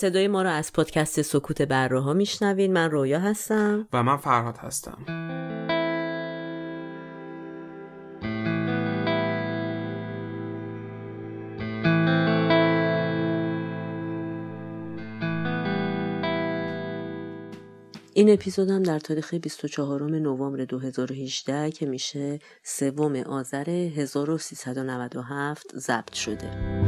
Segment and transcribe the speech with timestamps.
[0.00, 3.88] صدای ما رو از پادکست سکوت بره ها میشنوین من رویا هستم.
[3.92, 4.98] و من فرهاد هستم.
[18.14, 26.87] این اپیزودم در تاریخ 24 نوامبر 2018 که میشه سوم آذر 1397 ضبط شده.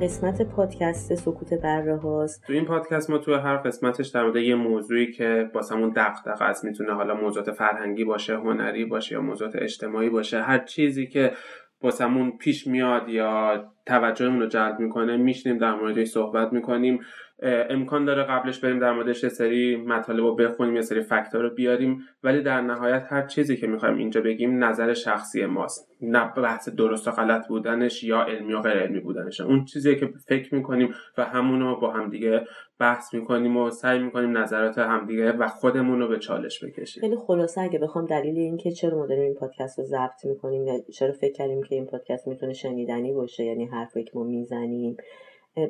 [0.00, 4.54] قسمت پادکست سکوت بره هاست تو این پادکست ما تو هر قسمتش در مورد یه
[4.54, 10.10] موضوعی که باسمون دغدغه است می‌تونه حالا موضوعات فرهنگی باشه هنری باشه یا موضوعات اجتماعی
[10.10, 11.32] باشه هر چیزی که
[11.80, 17.00] باسمون پیش میاد یا توجهمون رو جلب می‌کنه میشنیم در موردش صحبت می‌کنیم.
[17.42, 22.00] امکان داره قبلش بریم در موردش سری مطالب رو بخونیم یه سری فکتور رو بیاریم
[22.22, 25.90] ولی در نهایت هر چیزی که می‌خوایم اینجا بگیم نظر شخصی ماست.
[26.02, 29.40] نه بحث درست و غلط بودنش یا علمی و غیر علمی بودنش.
[29.40, 32.44] اون چیزی که فکر می‌کنیم و همونو با همدیگه
[32.78, 37.00] بحث می‌کنیم و سعی می‌کنیم نظرات همدیگه و خودمون رو به چالش بکشیم.
[37.00, 40.74] خیلی خلاصه اگه بخوام دلیل اینکه چرا ما داریم این پادکست رو ضبط می‌کنیم یا
[40.92, 44.96] چرا فکر کردیم که این پادکست می‌تونه شنیدنی باشه یعنی حرفی که ما می‌زنیم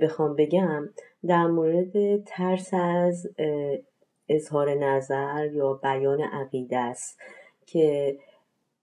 [0.02, 0.88] بخوام بگم
[1.26, 3.26] در مورد ترس از
[4.28, 7.18] اظهار نظر یا بیان عقیده است
[7.66, 8.16] که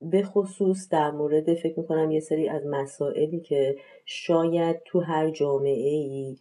[0.02, 5.90] به خصوص در مورد فکر می‌کنم یه سری از مسائلی که شاید تو هر جامعه
[5.90, 6.38] ای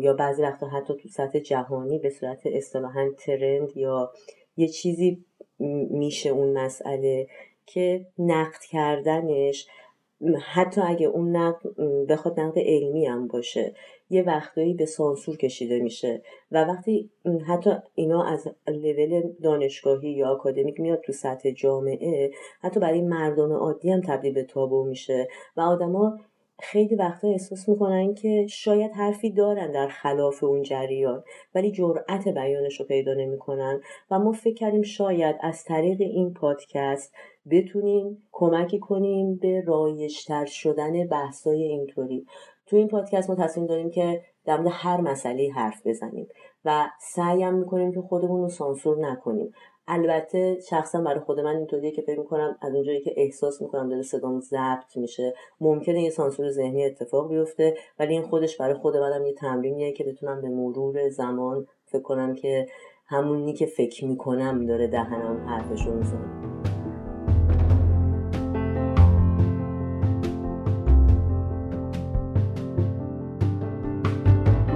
[0.00, 4.12] یا بعضی وقتا حتی تو سطح جهانی به صورت اصطلاحا ترند یا
[4.56, 5.24] یه چیزی
[5.90, 7.26] میشه اون مسئله
[7.66, 9.66] که نقد کردنش
[10.40, 11.62] حتی اگه اون نقد
[12.08, 13.74] بخواد نقد علمی هم باشه.
[14.10, 17.10] یه وقتایی به سانسور کشیده میشه و وقتی
[17.48, 23.90] حتی اینا از لول دانشگاهی یا آکادمیک میاد تو سطح جامعه حتی برای مردم عادی
[23.90, 26.18] هم تبدیل به تابو میشه و آدما
[26.60, 32.80] خیلی وقتا احساس می‌کنن که شاید حرفی دارن در خلاف اون جریان ولی جرأت بیانش
[32.80, 37.14] رو پیدا نمی‌کنن و ما فکر کردیم شاید از طریق این پادکست
[37.50, 42.26] بتونیم کمکی کنیم به رایشتر شدن بحثای اینطوری.
[42.68, 46.28] تو این پادکست ما تصمیم داریم که در مورد هر مسئله حرف بزنیم
[46.64, 49.52] و سعیم می‌کنیم که خودمون رو سانسور نکنیم.
[49.88, 54.02] البته شخصا برای خود من اینطوریه که فکر می‌کنم از اونجایی که احساس می‌کنم داره
[54.02, 59.26] صدام ضبط میشه ممکنه یه سانسور ذهنی اتفاق بیفته ولی این خودش برای خود منم
[59.26, 62.66] یه تمرینیه که بتونم به مرور زمان فکر کنم که
[63.06, 66.57] همونی که فکر می‌کنم داره دهنم حرفشو می‌زنه.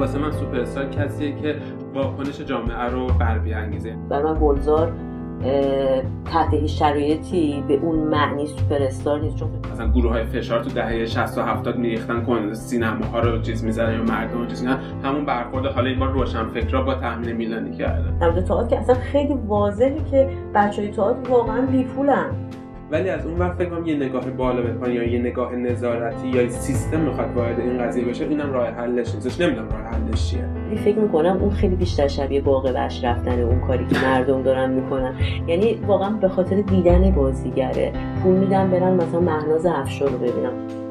[0.03, 1.57] واسه من سوپر کسیه که
[1.95, 3.97] واکنش جامعه رو بر بیانگیزه.
[4.09, 4.93] برای من گلزار
[6.25, 9.37] تحت هیچ شرایطی به اون معنی سوپر استار نیست.
[9.37, 13.43] چون مثلا گروه های فشار تو دهه 60 و 70 میریختن کن سینما ها رو
[13.43, 14.67] چیز می‌زنن یا مردم رو چیز
[15.05, 18.95] همون برخورد حالا این بار روشن فکرا با تحمیل میلانی کرده در تئاتر که اصلا
[18.95, 22.31] خیلی واضحه که بچهای تئاتر واقعا بیپولن.
[22.93, 27.01] ولی از اون وقت فکر یه نگاه بالا بکن یا یه نگاه نظارتی یا سیستم
[27.01, 30.77] می‌خواد وارد این قضیه بشه اینم راه حلش نیستش نمی‌دونم راه حلش چیه.
[30.85, 35.15] فکر می‌کنم اون خیلی بیشتر شبیه باغ بش رفتن اون کاری که مردم دارن می‌کنن.
[35.47, 37.93] یعنی واقعا به خاطر دیدن بازیگره
[38.23, 40.82] پول میدن برن مثلا مهناز افشار رو ببینم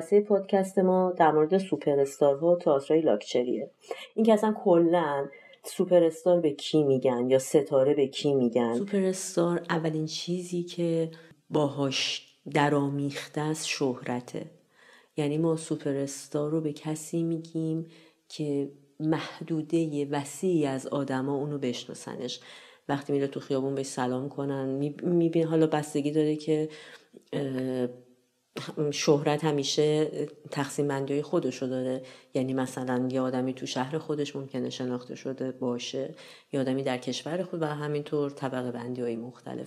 [0.00, 3.70] جلسه پادکست ما در مورد سوپر ها و تئاترهای لاکچریه.
[4.14, 5.28] این که اصلا کلا
[5.64, 11.10] سوپر استار به کی میگن یا ستاره به کی میگن؟ سوپر استار اولین چیزی که
[11.50, 14.50] باهاش درامیخته است شهرته.
[15.16, 17.86] یعنی ما سوپر استار رو به کسی میگیم
[18.28, 18.70] که
[19.00, 22.40] محدوده وسیعی از آدما اونو بشناسنش.
[22.88, 24.68] وقتی میره تو خیابون بهش سلام کنن
[25.02, 26.68] میبین حالا بستگی داره که
[28.90, 30.10] شهرت همیشه
[30.50, 32.02] تقسیم بندی های خودشو داره.
[32.34, 36.14] یعنی مثلا یه آدمی تو شهر خودش ممکنه شناخته شده باشه
[36.52, 39.66] یه آدمی در کشور خود و همینطور طبقه بندی های مختلف.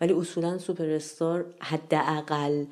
[0.00, 2.64] ولی اصولا سوپر استار حداقل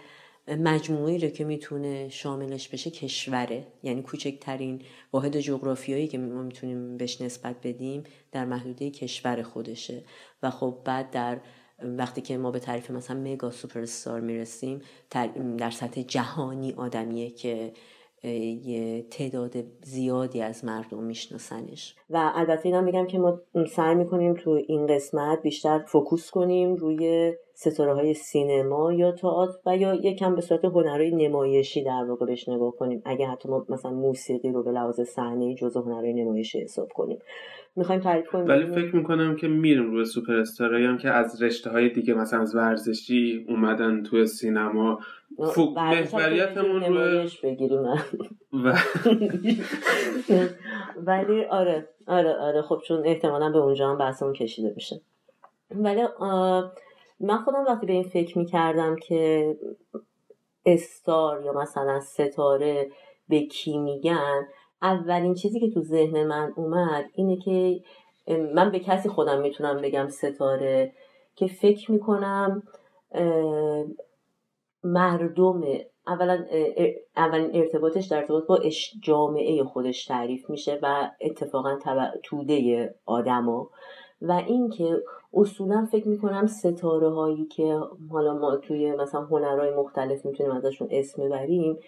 [0.48, 3.66] مجموعی رو که می‌تونه شاملش بشه کشوره.
[3.82, 4.82] یعنی کوچکترین
[5.12, 10.02] واحد جغرافیایی که ما می‌تونیم بهش نسبت بدیم در محدوده کشور خودشه.
[10.42, 11.40] و خب بعد در
[11.82, 14.80] وقتی که ما به تعریف مثلا مگا سوپرستار می‌رسیم
[15.58, 17.72] در سطح جهانی آدمیه که
[18.62, 19.52] یه تعداد
[19.82, 21.94] زیادی از مردم میشناسنش.
[22.10, 23.40] و البته اینم بگم که ما
[23.70, 29.76] سعی می‌کنیم تو این قسمت بیشتر فوکوس کنیم روی ستاره های سینما یا تئاتر و
[29.76, 33.02] یا یکم به صورت هنرهای نمایشی در واقع بهش نگاه کنیم.
[33.04, 37.18] اگه حتی ما مثلا موسیقی رو به لحاظ صحنه جزء هنرهای نمایشی حساب کنیم.
[37.76, 41.88] می‌خوایم تعریف کنیم ولی فکر می‌کنم که میریم روی سوپر هم که از رشته های
[41.88, 45.00] دیگه مثلا از ورزشی اومدن توی سینما.
[45.38, 47.82] محوریتمون رو بگیریم.
[48.52, 48.78] و...
[51.06, 52.62] ولی آره آره آره.
[52.62, 55.00] خب چون احتمالا به اونجا هم بحثمون کشیده میشه
[55.70, 56.02] ولی
[57.20, 59.56] من خودم وقتی به این فکر می‌کردم که
[60.66, 62.90] استار یا مثلا ستاره
[63.28, 64.46] به کی میگن
[64.82, 67.80] اولین چیزی که تو ذهن من اومد اینه که
[68.54, 70.92] من به کسی خودم می‌تونم بگم ستاره
[71.34, 72.62] که فکر می‌کنم
[74.84, 75.62] مردم
[76.06, 76.44] اولا
[77.16, 78.58] اولین ارتباطش در ارتباط با
[79.02, 81.78] جامعه خودش تعریف میشه و اتفاقا
[82.22, 83.70] توده آدما
[84.22, 85.02] و اینکه
[85.34, 87.80] اصولا فکر می‌کنم ستاره هایی که
[88.10, 91.78] حالا ما توی مثلا هنرهای مختلف می‌تونیم ازشون اسم ببریم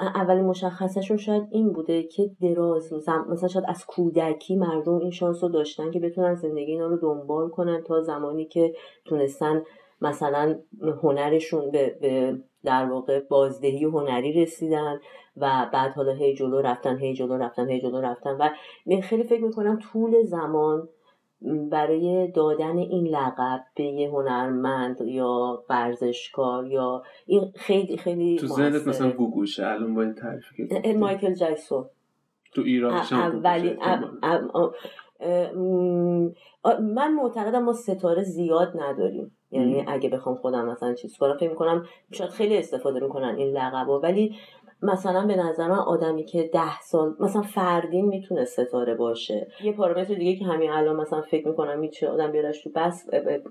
[0.00, 5.48] اولین مشخصشون شاید این بوده که دراز مثلا شاید از کودکی مردم این شانس رو
[5.48, 8.74] داشتن که بتونن زندگی اینا رو دنبال کنن تا زمانی که
[9.04, 9.62] تونستن
[10.00, 10.58] مثلا
[11.02, 15.00] هنرشون به, به در واقع بازدهی هنری رسیدن
[15.36, 18.36] و بعد حالا هی جلو رفتن هی جلو رفتن هی جلو رفتن.
[18.40, 18.50] و
[19.02, 20.88] خیلی فکر می‌کنم طول زمان
[21.70, 28.86] برای دادن این لقب به یه هنرمند یا ورزشکار یا این خیلی خیلی تو ذهنت
[28.86, 31.86] مثلا گوگوشه الان با این تعریف مایکل جایسون
[32.52, 33.76] تو ایران اولین
[36.80, 39.32] من معتقدم ما ستاره زیاد نداریم.
[39.50, 43.88] یعنی اگه بخوام خودم مثلا چیز کنم فکر می‌کنم شاید خیلی استفاده می‌کنن این لقب
[43.88, 44.36] ولی
[44.82, 49.48] مثلا به نظر من آدمی که ده سال مثلا فردین می‌تونه ستاره باشه.
[49.64, 53.08] یه پارامتر دیگه که همین الان مثلا فکر می‌کنم می‌تونه آدم بیارش تو بس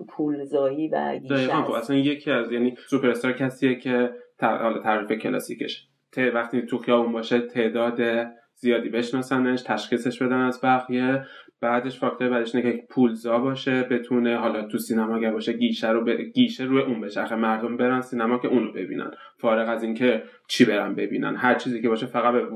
[0.09, 4.09] پولزایی و گیشه خب اصلا یکی از یعنی سوپر استار کسیه که
[4.41, 5.88] حالا تعریف کلاسیکش.
[6.33, 11.25] وقتی تو خیابون باشه تعداد زیادی بشناسنش تشخیصش بدن از بقیه.
[11.62, 16.04] بعدش فاکتور بعدش اینه که پولزا باشه بتونه حالا تو سینما اگر باشه گیشه رو
[16.04, 16.09] ب...
[16.09, 17.36] گیشه روی اون بشه.
[17.36, 19.12] مردم برن سینما که اونو ببینن.
[19.38, 21.36] فارغ از اینکه چی برن ببینن.
[21.36, 22.48] هر چیزی که باشه فقط به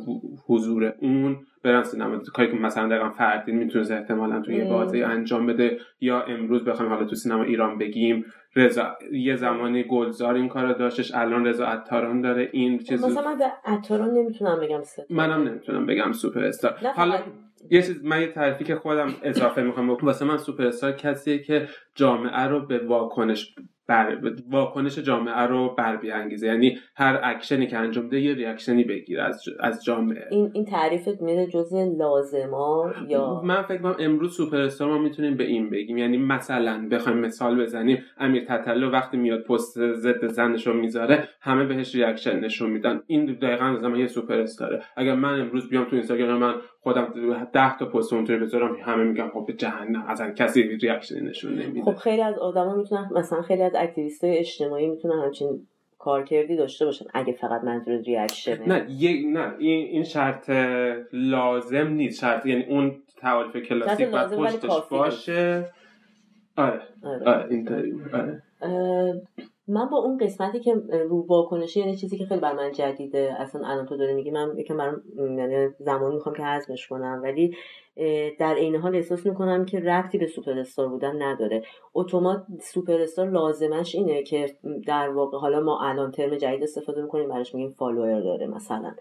[0.47, 2.17] حضور اون برن سینما.
[2.17, 6.91] کاری که مثلا دقیقا فردین می‌تونه احتمالا تو یه بازی انجام بده یا امروز بخوایم
[6.91, 8.25] حالا تو سینما ایران بگیم.
[8.55, 11.15] رضا یه زمانی گلزار این کارو داشتش.
[11.15, 12.49] الان رضا عطاران داره.
[12.51, 15.07] این چیز مثلا من به عطاران نمی‌تونم بگم ستاره.
[15.11, 17.19] منم نمی‌تونم بگم سوپر استار حالا
[17.69, 20.07] یه چیز من یه تعریفی که خودم اضافه می‌خوام بکنم.
[20.07, 23.55] واسه من سوپر استار کسیه که جامعه رو به واکنش
[23.87, 24.17] بر...
[24.51, 26.47] واکنش جامعه رو بر بیانگیزه.
[26.47, 30.27] یعنی هر اکشنی که انجام ده یه reaction ی بگیره از, از جامعه.
[30.31, 35.37] این این تعریفت میره جزء لازما یا؟ من فکر کنم امروز سوپر استار ما می‌تونیم
[35.37, 35.97] به این بگیم.
[35.97, 38.03] یعنی مثلا بخوایم مثال بزنیم.
[38.17, 43.01] امیر تتلو وقتی میاد پست ضد زنش رو می‌ذاره همه بهش reaction نشون میدن.
[43.07, 47.13] این دقیقا زمان یه سوپر استاره اگر من امروز بیام تو اینستاگرام من خودم
[47.53, 51.91] ده تا پست اونطوری بذارم همه میگن خب به جهنم اصلا کسی reaction نشون نمیده.
[51.91, 55.67] خب خیلی از آدما می‌تونن مثلا خیلی از activist اجتماعی می‌تونن همچین
[55.99, 60.49] کارکردی داشته باشن اگه فقط منظور reaction نه یه نه این این شرط
[61.13, 62.19] لازم نیست.
[62.19, 65.69] شرط یعنی اون تعاریف کلاسیک باید پشتش باشه.
[66.57, 66.81] آره.
[67.03, 67.47] آره, آره.
[67.49, 67.93] اینطوری.
[68.13, 68.41] آره.
[69.67, 70.75] من با اون قسمتی که
[71.09, 74.57] رو واکنشی یعنی چیزی که خیلی بر من جدیده اصلا الان تو داری میگی من
[74.57, 77.55] یکم برام یعنی زمانی می‌خوام که حذفش کنم ولی
[78.39, 81.63] در عین حال احساس می‌کنم که ربطی به سوپر استار بودن نداره.
[81.93, 84.55] اتومات سوپر استار لازمش اینه که
[84.87, 88.95] در واقع حالا ما الان ترم جدید استفاده می‌کنیم براش میگیم follower داره مثلا.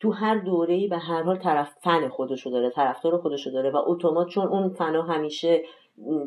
[0.00, 3.76] تو هر دوره ای به هر حال طرف فن خودشو داره طرفدار خودشو داره و
[3.86, 5.62] اتومات چون اون فنا همیشه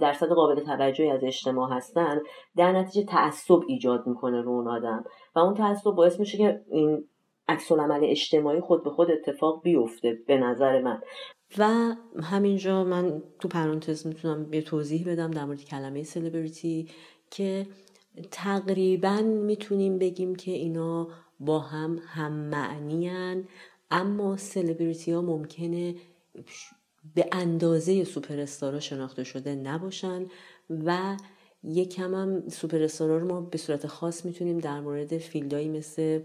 [0.01, 2.19] درصد قابل توجهی از اجتماع هستن
[2.55, 5.03] در نتیجه تعصب ایجاد می‌کنه رو اون آدم.
[5.35, 7.03] و اون تعصب باعث میشه که این
[7.47, 7.71] عکس
[8.01, 11.01] اجتماعی خود به خود اتفاق بیفته به نظر من.
[11.57, 16.89] و همینجا من تو پرانتز می‌تونم یه توضیح بدم در مورد کلمه سلبریتی
[17.31, 17.67] که
[18.31, 21.07] تقریبا می‌تونیم بگیم که اینا
[21.39, 23.11] با هم هم معنی
[23.91, 25.95] اما سلبریتی ها ممکنه
[27.15, 28.45] به اندازه سوپر
[28.79, 30.25] شناخته شده نباشن
[30.69, 31.17] و
[31.63, 36.21] یکم هم سوپر رو ما به صورت خاص می‌تونیم در مورد field هایی مثل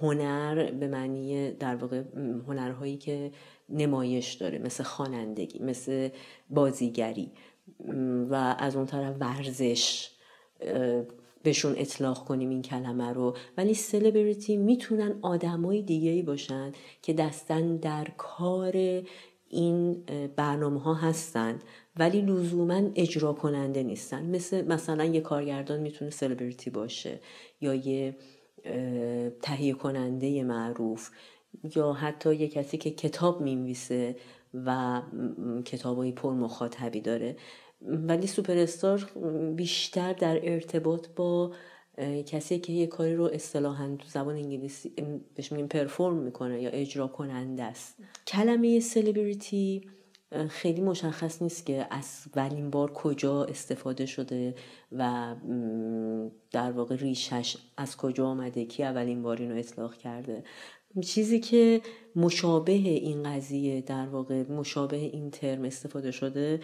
[0.00, 2.02] هنر به معنی در واقع
[2.48, 3.32] هنرهایی که
[3.68, 6.08] نمایش داره مثل خوانندگی مثل
[6.50, 7.32] بازیگری
[8.30, 10.10] و از اون طرف ورزش
[11.42, 13.36] بهشون اطلاق کنیم این کلمه رو.
[13.56, 16.72] ولی سلبریتی می‌تونن آدمای دیگه باشن
[17.02, 19.02] که دستن در کار
[19.48, 20.02] این
[20.36, 21.58] برنامه ها هستن.
[21.96, 24.26] ولی لزوما اجرا کننده نیستن.
[24.26, 27.20] مثل مثلا یه کارگردان می‌تونه سلبریتی باشه
[27.60, 28.16] یا یه
[29.42, 31.10] تهیه کننده معروف
[31.76, 34.16] یا حتی یه کسی که کتاب می‌نویسه
[34.54, 35.02] و
[35.64, 37.36] کتابای پر مخاطبی داره.
[37.86, 39.10] ولی سوپر استار
[39.56, 41.52] بیشتر در ارتباط با
[42.26, 44.92] کسی که یه کاری رو اصطلاحا تو زبان انگلیسی
[45.34, 47.96] بهش میگیم پرفورم می‌کنه یا اجرا کننده است.
[48.26, 49.82] کلمه سلبریتی
[50.48, 54.54] خیلی مشخص نیست که از ولین بار کجا استفاده شده
[54.92, 55.34] و
[56.50, 60.44] در واقع ریشش از کجا آمده کی اولین بار اینو اطلاق کرده.
[61.00, 61.80] چیزی که
[62.16, 66.60] مشابه این قضیه در واقع مشابه این ترم استفاده شده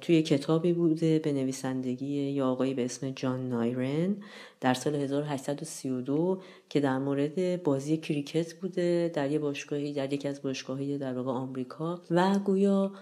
[0.00, 4.16] توی کتابی بوده به نویسندگی یا آقایی به اسم جان نایرن
[4.60, 10.42] در سال 1832 که در مورد بازی کریکت بوده در یه باشگاهی در یکی از
[10.42, 12.92] باشگاهی در واقع آمریکا و گویا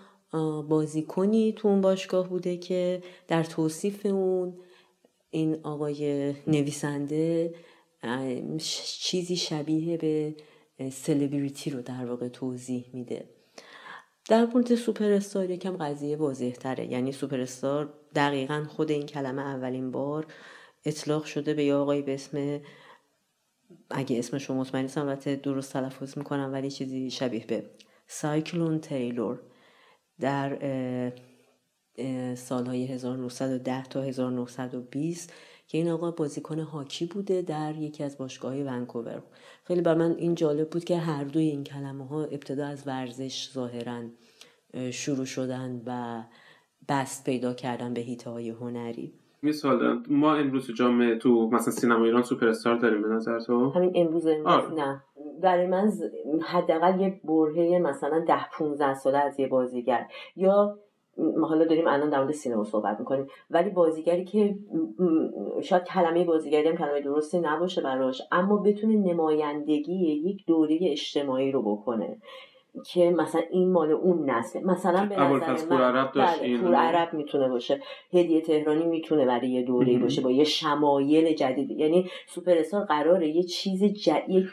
[0.68, 4.54] بازیکنی تو اون باشگاه بوده که در توصیف اون
[5.30, 7.54] این آقای نویسنده
[9.00, 10.34] چیزی شبیه به
[10.90, 13.35] سلبریتی رو در واقع توضیح میده.
[14.28, 19.42] در مورد سوپر استار یکم قضیه واضح تره یعنی سوپر استار دقیقا خود این کلمه
[19.42, 20.26] اولین بار
[20.84, 22.60] اطلاق شده به یه آقایی به اسم
[23.90, 27.64] اگه اسمش رو مطمئن نیستم البته درست تلفظ می‌کنم ولی چیزی شبیه به.
[28.06, 29.40] سایکلون تیلور.
[30.20, 30.58] در
[32.34, 35.32] سالهای 1910 تا 1920
[35.68, 39.22] که این آقا بازیکن هاکی بوده در یکی از باشگاه ونکوور.
[39.64, 43.50] خیلی بر من این جالب بود که هر دوی این کلمه ها ابتدا از ورزش
[43.52, 44.02] ظاهرا
[44.90, 46.22] شروع شدن و
[46.88, 49.12] بست پیدا کردن به هیته های هنری.
[49.42, 53.92] مثال ما امروز جامعه تو مثلا سینما ایران سوپر استار داریم به نظر تو؟ همین
[53.94, 54.78] امروز امروز.
[54.78, 55.02] نه.
[55.42, 55.92] برای من
[56.46, 60.06] حداقل یه برهه مثلا ده 15 ساله از یه بازیگر.
[60.36, 60.78] یا
[61.48, 63.26] حالا داریم الان در مورد سینما صحبت می‌کنیم.
[63.50, 64.54] ولی بازیگری که
[65.62, 71.62] شاید کلمه بازیگری هم کلمه درستی نباشه براش اما بتونه نمایندگی یک دوره اجتماعی رو
[71.62, 72.16] بکنه
[72.86, 77.80] که مثلا این مال اون نسل مثلا به نظر من عرب بله عرب می‌تونه باشه.
[78.12, 81.70] هدیه تهرانی می‌تونه برای یه دوره باشه با یه شمایل جدید.
[81.70, 84.48] یعنی سوپر قراره یه چیز جدید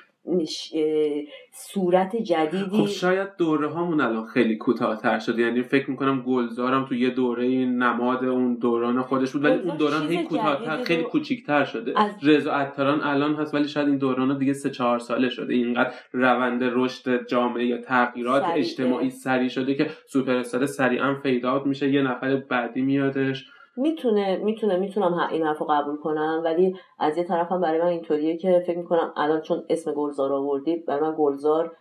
[1.53, 6.95] صورت جدیدی خب شاید دوره هامون الان خیلی کوتاهتر شده یعنی فکر می‌کنم گلزارم تو
[6.95, 11.99] یه دوره نماد اون دوران خودش بود ولی اون دوران هی کوتاهتر خیلی کوچیکتر شده.
[12.01, 12.11] از...
[12.23, 15.53] رضا عطاران الان هست ولی شاید این دوران دیگه سه چهار ساله شده.
[15.53, 21.65] اینقدر روند رشد جامعه یا تغییرات اجتماعی سریع شده که سوپر استار سریعا fade out
[21.65, 23.52] میشه یه نفر بعدی میادش.
[23.75, 28.37] می‌تونه می‌تونه می‌تونم این حرف رو قبول کنم ولی از یه طرفم برای من اینطوریه
[28.37, 31.75] که فکر می‌کنم الان چون اسم گلزار آوردی برای من گلزار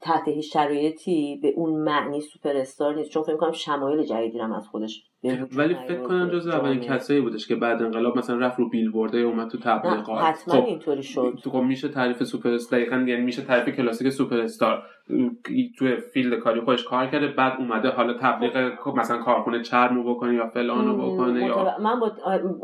[0.00, 3.10] تحت هیچ شرایطی به اون معنی سوپر استار نیست.
[3.10, 5.06] چون فکر کنم شمایل جدیدی هم از خودش
[5.56, 9.48] ولی فکر کنم جز اولین کسایی بودش که بعد انقلاب مثلا رفت رو بیلبورده اومد
[9.48, 10.22] تو تبلیغات.
[10.22, 11.38] حتما خب اینطوری شد.
[11.44, 14.82] خب میشه تعریف سوپر استار یعنی میشه تعریف کلاسیک سوپر استار.
[15.78, 18.94] تو فیلد کاری خودش کار کرده بعد اومده حالا تبلیغ خب.
[18.96, 22.12] مثلا کارخونه چرم رو بکنه یا فلان رو بکنه یا من با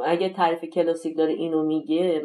[0.07, 2.23] اگه تعریف کلاسیک داره اینو میگه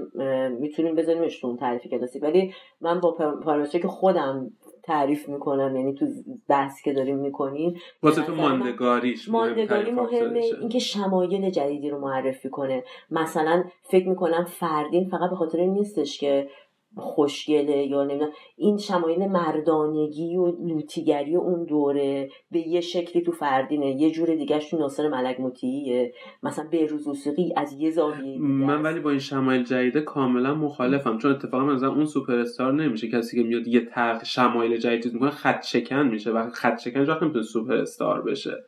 [0.59, 2.23] می‌تونیم بذاریمش تو تعریف کلاسیک.
[2.23, 3.11] ولی من با
[3.43, 4.51] پارامتری که خودم
[4.83, 6.05] تعریف می‌کنم یعنی تو
[6.47, 12.83] بحث که داریم می‌کنیم واسه تو ماندگاریش ماندگاری مهمه اینکه شمایل جدیدی رو معرفی کنه.
[13.11, 16.49] مثلا فکر می‌کنم فردین فقط به خاطر نیستش که
[16.95, 24.01] خوشگله یا نمی‌دونم این شمایل مردانگی و لوتیگری اون دوره به یه شکلی تو فردینه
[24.01, 28.99] یه جور دیگهش تو ناصر ملک مطیعیه مثلا بهروز وثوقی از یه زاویه من ولی
[28.99, 33.09] با این شمایل جدیده کاملا مخالفم چون اتفاقا مثلا اون سوپر استار نمیشه.
[33.09, 36.31] کسی که میاد یه تق شمایل جدید می‌کنه خط شکن میشه.
[36.31, 38.63] و خط شکن وقتی نمی‌تونه سوپر استار بشه.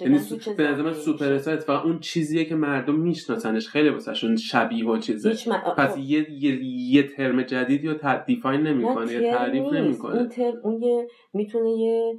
[0.00, 0.18] یعنی
[0.56, 3.68] به نظر من سوپر استار اتفاقا اون چیزیه که مردم میشناسنش.
[3.68, 5.30] خیلی واسهشون شبیه و چیزه.
[5.76, 7.94] پس یه, یه, یه ترم جدیدی رو
[8.26, 10.16] دیفاین نمی‌کنه یا تعریف نمی‌کنه.
[10.16, 12.18] اون ترم اون یه می‌تونه یه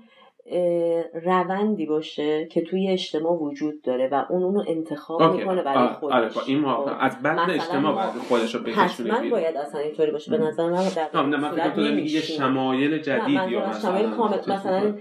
[1.14, 5.38] روندی باشه که توی اجتماع وجود داره و اون اونو انتخاب اوکی.
[5.38, 6.94] می‌کنه برای آره، خودش آره، این موافقم.
[6.94, 7.06] خب.
[7.06, 9.30] از بدن اجتماع ما- باید خودش رو بکشونه حتما.
[9.30, 12.22] باید اصلا اینطوری باشه به نظر من در آه، نه من فکر کنم میگی یه.
[12.22, 14.96] شمایل جدید یا مثلا شمایل کامل مثلا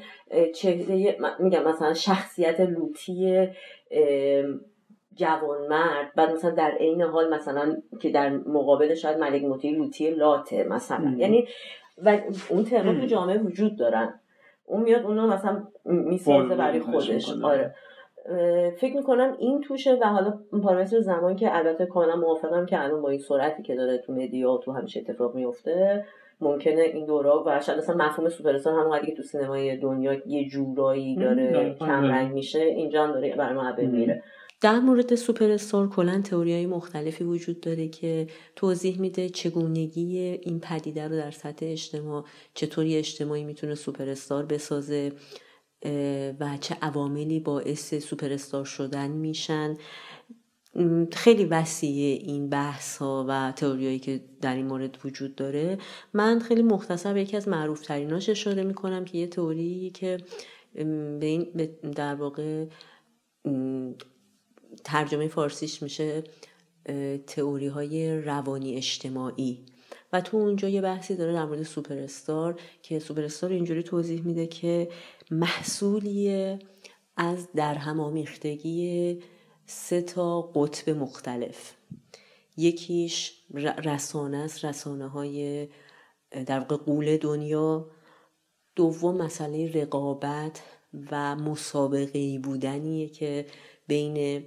[0.55, 3.49] چهره میگم مثلا شخصیت لوتی
[3.91, 4.61] ام،
[5.15, 10.65] جوانمرد بعد مثلا در عین حال مثلا که در مقابل شاید ملک مطیعی لوتی لاته
[10.65, 11.15] مثلا.
[11.19, 11.49] یعنی
[12.05, 13.07] و اون ترم تو ام.
[13.07, 14.21] جامعه وجود دارن
[14.67, 17.33] اون میاد اونو مثلا می‌سازه برای خودش.
[17.43, 17.75] آره
[18.81, 23.11] فکر می‌کنم این توشه و حالا پارامتر زمان که البته کاملا موافقم که الان با
[23.11, 26.05] این سرعتی که داره تو media و تو همیشه اتفاق میفته
[26.41, 31.17] ممکنه این دورا و شاید اصلا مفهوم سوپر استار که تو سینمای دنیا یه جورایی
[31.17, 31.77] داره.
[31.79, 33.73] کم رنگ میشه اینجا هم داره برای ما.
[33.77, 34.23] میره
[34.65, 41.09] در مورد سوپر استار کلا تئوریای مختلفی وجود داره که توضیح میده چگونگی این پدیده
[41.09, 45.13] رو در سطح اجتماع چطوری اجتماعی می‌تونه سوپر استار بسازه
[46.41, 49.77] و چه عواملی باعث سوپر استار شدن میشن.
[51.13, 55.79] خیلی وسیعه این بحث ها و تئوریایی که در این مورد وجود داره.
[56.15, 60.19] من خیلی مختصر به یکی از معروف تریناش اشاره می‌کنم که یه تئوری که
[61.21, 62.67] به این در واقع
[64.85, 66.25] ترجمه فارسیش میشه
[67.27, 69.65] تئوری های روانی اجتماعی.
[70.13, 74.23] و تو اونجا یه بحثی داره در مورد سوپر استار که سوپر استار اینجوری توضیح
[74.23, 74.89] میده که
[75.31, 76.59] محصولیه
[77.17, 79.19] از در هم آمیختگی
[79.67, 81.73] سه تا قطب مختلف.
[82.57, 83.33] یکیش
[83.85, 85.69] رسانه است رسانه های
[86.47, 87.91] در واقع قول دنیا.
[88.77, 90.63] دوم مسئله رقابت
[91.11, 93.47] و مسابقه بودنیه که
[93.87, 94.45] بین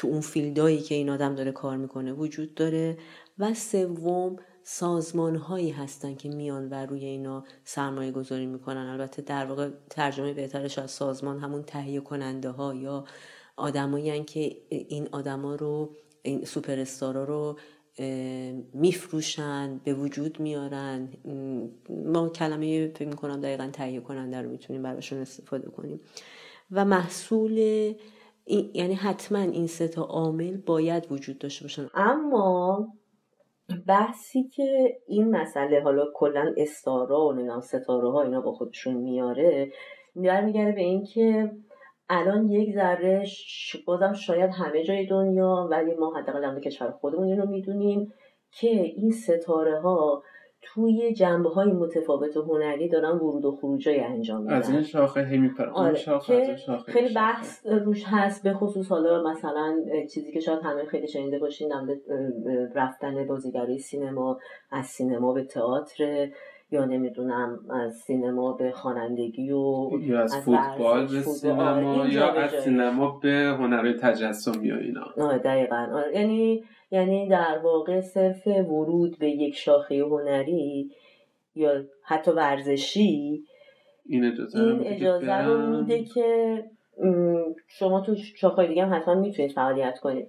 [0.00, 2.98] تو اون فیلدایی که این آدم داره کار می‌کنه وجود داره
[3.38, 8.86] و سوم سازمان هایی هستن که میان و روی اینا سرمایه گذاری می‌کنن.
[8.86, 13.04] البته در واقع ترجمه بهترش از سازمان همون تهیه کننده ها یا
[13.56, 17.58] آدمایی که این آدما رو این سوپر رو
[18.74, 21.08] میفروشن به وجود میارن.
[21.88, 26.00] ما کلمه فکر می‌کنم دقیقا تهیه کننده رو می‌تونیم براشون استفاده کنیم.
[26.70, 27.94] و محصول
[28.74, 31.88] یعنی حتما این سه تا عامل باید وجود داشته باشن.
[31.94, 32.88] اما
[33.86, 39.72] بحثی که این مسئله حالا کلا استارا و نمی‌دونم ستاره ها اینا با خودشون میاره
[40.16, 41.52] برمیگرده به اینکه
[42.08, 43.26] الان یک ذره
[43.86, 48.12] بازم شاید همه جای دنیا ولی ما حداقل در کشور خودمون اینو می‌دونیم
[48.52, 50.22] که این ستاره ها
[50.62, 55.38] توی جنبه های متفاوت هنری دارن ورود و خروجای انجام میدن از این شاخه هی
[55.38, 57.14] میپره اون آره، شاخه شاخه خیلی.
[57.14, 59.76] بحث روش هست به خصوص حالا مثلا
[60.14, 61.72] چیزی که شاید همه خیلی شنیده باشین
[62.74, 64.38] رفتن بازیگرای سینما
[64.70, 66.28] از سینما به تئاتر
[66.70, 72.12] یا نمی‌دونم از سینما به خوانندگی و یا از از فوتبال به آره، سینما این
[72.12, 72.50] یا از.
[72.50, 76.14] سینما به هنرهای تجسمی و اینا آره دقیقا آره.
[76.14, 80.90] یعنی یعنی در واقع صرف ورود به یک شاخه هنری
[81.54, 83.44] یا حتی ورزشی
[84.06, 85.76] این اجازه این میده که اجازه رو.
[85.76, 86.64] میده که
[87.66, 90.28] شما تو شاخهای دیگه هم حتما می‌تونید فعالیت کنید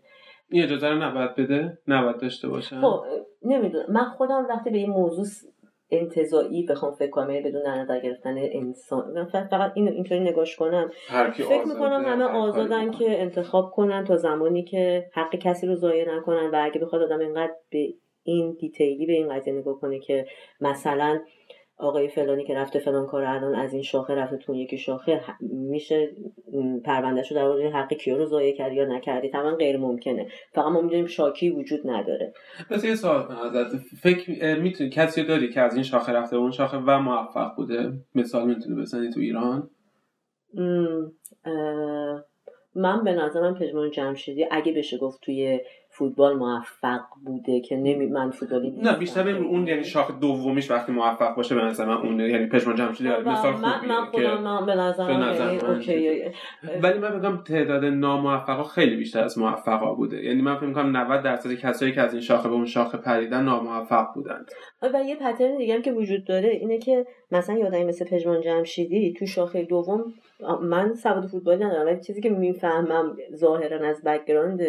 [0.50, 3.04] این اجازه رو نباید بده نباید داشته باشه خب
[3.44, 5.26] نمی‌دونم من خودم وقتی به این موضوع
[5.92, 10.20] انتظایی بخوام فکر کنم یعنی بدون در نظر گرفتن انسان من فقط فقط اینو اینطوری
[10.20, 10.92] نگاش کنم
[11.34, 12.92] فکر می‌کنم همه آزادن.
[12.92, 17.20] که انتخاب کنن تا زمانی که حق کسی رو ضایع نکنن و اگه بخواد آدم
[17.20, 20.26] اینقدر به این دیتیلی به این قضیه نگاه کنه که
[20.62, 21.20] مثلا
[21.82, 25.22] آقای فلانی که رفته فلان کار الان از این شاخه رفته تو اون یکی شاخه
[25.42, 26.12] میشه
[26.86, 30.28] پروندهش رو در مورد حق کیا رو ضایع کردی یا نکردی؟ تمام غیر ممکنه.
[30.52, 32.34] فقط ما می‌دونیم شاکی وجود نداره.
[32.70, 33.78] بس یه سوال ازت.
[34.02, 38.48] فکر می‌تونی کسی داری که از این شاخه رفته اون شاخه و موفق بوده؟ مثال
[38.48, 39.70] می‌تونی بزنی تو ایران؟
[42.76, 45.60] من به نظرم پژمان جمشیدی اگه بشه گفت توی
[45.94, 49.38] فوتبال موفق بوده که نمی من فوتبالی نه بیشتر خیلی.
[49.38, 53.30] اون یعنی شاخه دومیش وقتی موفق باشه به نظر من اون یعنی پشمان جمشیدی و
[53.30, 55.82] مثال من خوبیه من که خودم من به به نظر من.
[56.82, 61.24] ولی من بگم تعداد ناموفقا خیلی بیشتر از موفقا بوده یعنی من فکر می‌کنم 90
[61.24, 64.46] درصد کسایی که از این شاخه به اون شاخه پریدن ناموفق بودن
[64.82, 69.14] و یه پترن دیگه هم که وجود داره اینه که مثلا یادم مثل پژمان جمشیدی
[69.14, 70.14] تو شاخه دوم
[70.62, 74.62] من سواد فوتبالی ندارم ولی چیزی که می‌فهمم ظاهرا از بکگراند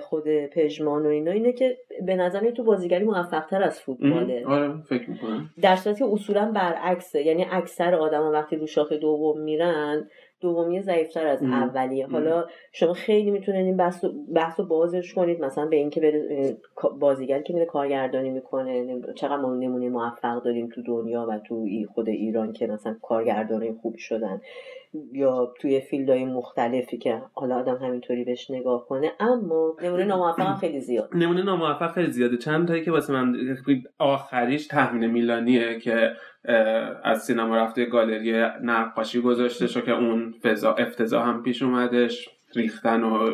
[0.00, 4.46] خود پژمان و اینا اینه که به نظر تو بازیگری موفق تر از فوتباله.
[4.46, 5.50] آره فکر می‌کنم.
[5.62, 10.08] در صورتی که اصولا برعکسه یعنی اکثر آدما وقتی رو شاخه دوم میرن
[10.40, 12.06] دومی ضعیفتر از اولیه.
[12.06, 16.56] حالا شما خیلی می‌تونید این بحث بحث رو بازش کنید مثلا به اینکه بره
[17.00, 22.08] بازیگر که میره کارگردانی می‌کنه چقدر ما نمونه موفق داریم تو دنیا و تو خود
[22.08, 24.40] ایران که مثلا کارگردانی خوبی شدن.
[25.12, 30.80] یا توی فیلدهای مختلفی که حالا آدم همینطوری بهش نگاه کنه اما نمونه ناموفق خیلی
[30.80, 31.08] زیاد.
[31.14, 32.36] نمونه ناموفق خیلی زیاده.
[32.36, 33.36] چند تایی که واسه من
[33.98, 36.12] آخریش تحمیل میلانیه که
[37.04, 43.02] از سینما رفته گالری نقاشی گذاشته شو که اون فضا افتضاح هم پیش اومدش ریختن
[43.02, 43.30] و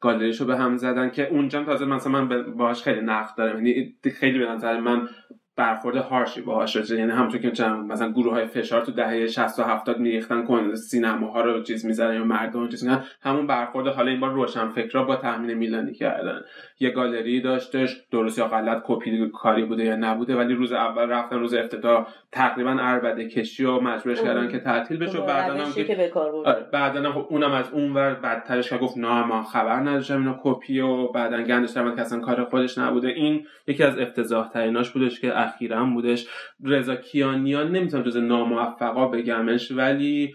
[0.00, 3.66] گالریشو به هم زدن که اونجا تازه مثلا من باهاش خیلی نقد دارم.
[3.66, 5.08] یعنی خیلی به نظر من
[5.56, 6.98] برخورد هارشی باهاش شده.
[6.98, 10.74] یعنی همونطور که چند مثلا گروه های فشار تو دهه 60 و 70 میریختن کن
[10.74, 15.04] سینماها رو چیز می‌زدن یا مردم چیز می‌زدن همون برخورد حالا این بار روشن فکرها
[15.04, 16.40] با تحمیل میلانی کردن.
[16.80, 21.38] یه گالری داشتش درست یا غلط کپی کاری بوده یا نبوده ولی روز اول رفتن
[21.38, 26.12] روز افتتاح تقریبا اربده کشی و مجبورش کردن که تعطیل بشه و بعدا هم که
[26.44, 30.80] آره، بعدا خب اونم از اونور بدترش که گفت نه ما خبر نداشتم اینا کپی
[30.80, 33.08] و بعدا گندش که اصلا کار خودش نبوده.
[33.08, 36.26] این یکی از افتضاح تریناش بودش که اخیرا بودش.
[36.64, 40.34] رضا کیانیان نمی‌تونم جز ناموفقا بگمش ولی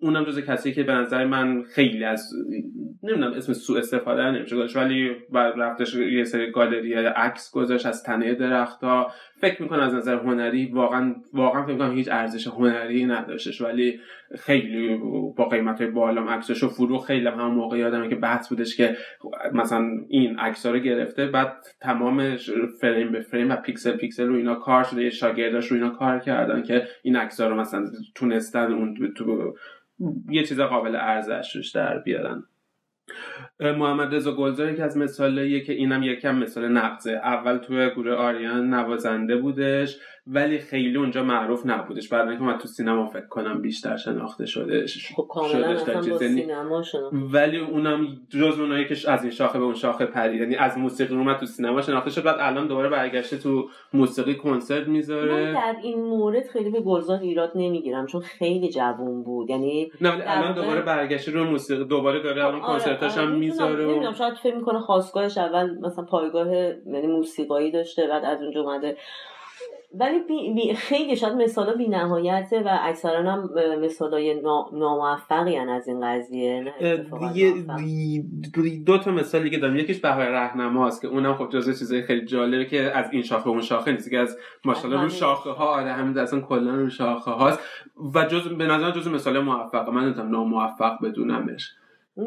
[0.00, 2.32] اونم جز کسی که به نظر من خیلی از
[3.02, 8.34] نمی‌دونم اسم سوء استفاده نمیشه گذاشت ولی رفتش یه سری گالری عکس گذاشت از تنه
[8.34, 9.12] درختها.
[9.40, 14.00] فکر می‌کنم از نظر هنری واقعا واقعا فکر می‌کنم هیچ ارزش هنری نداشتش ولی
[14.38, 14.96] خیلی
[15.36, 18.96] با قیمت های بالام عکسش و فرو خیلی هم موقع یادمه که بحث بودش که
[19.52, 22.36] مثلا این عکس رو گرفته بعد تمام
[22.80, 26.18] فریم به فریم و پیکسل پیکسل رو اینا کار شده یه شاگرداش رو اینا کار
[26.18, 27.84] کردن که این عکس رو مثلا
[28.14, 29.54] تونستن اون تو
[30.30, 32.44] یه چیز قابل ارزش روش در بیارن.
[33.60, 37.10] محمد رضا گلزار که از مثالاییه که اینم یکم مثال نقضه.
[37.10, 39.98] اول توی گروه آریان نوازنده بودش.
[40.28, 42.08] ولی خیلی اونجا معروف نبودش.
[42.08, 44.86] بعد اینکه من تو سینما فکر کنم بیشتر شناخته شده
[45.16, 45.76] خب کاملا
[46.18, 50.40] سینما ولی اونم جز اونایی که از این شاخه به اون شاخه پرید.
[50.40, 52.22] یعنی از موسیقی اومد تو سینما شناخته شد.
[52.22, 55.44] بعد الان دوباره برگشته تو موسیقی کنسرت می‌ذاره.
[55.44, 59.50] من در این مورد خیلی به گلزار ایراد نمی‌گیرم چون خیلی جوون بود.
[59.50, 61.84] یعنی نه ولی الان دوباره برگشته رو موسیقی.
[61.84, 66.04] دوباره داره الان آره، کنسرتاش هم آره، می‌ذاره نمی‌دونم شاید فکر می‌کنه خواستگاهش اول مثلا
[66.04, 68.96] پایگاه یعنی موسیقایی داشته بعد از اونجا اومده
[69.94, 74.40] ولی بی بی خیلی شاید مثالا بی نهایته و اکثرا هم مثالای
[74.72, 76.72] ناموفقی از این قضیه
[78.86, 79.76] دو تا مثال دیگه دارم.
[79.76, 83.60] یکیش بهار رهنماست که اونم خب جزو چیزای خیلی جالبه که از این شاخه اون
[83.60, 87.60] شاخه نیست که از ماشاءالله رو شاخه ها آره همین اصلا کلا رو شاخه هاست
[88.14, 91.72] و جز به نظر جزو مثال موفق من نمی‌تونم ناموفق بدونمش.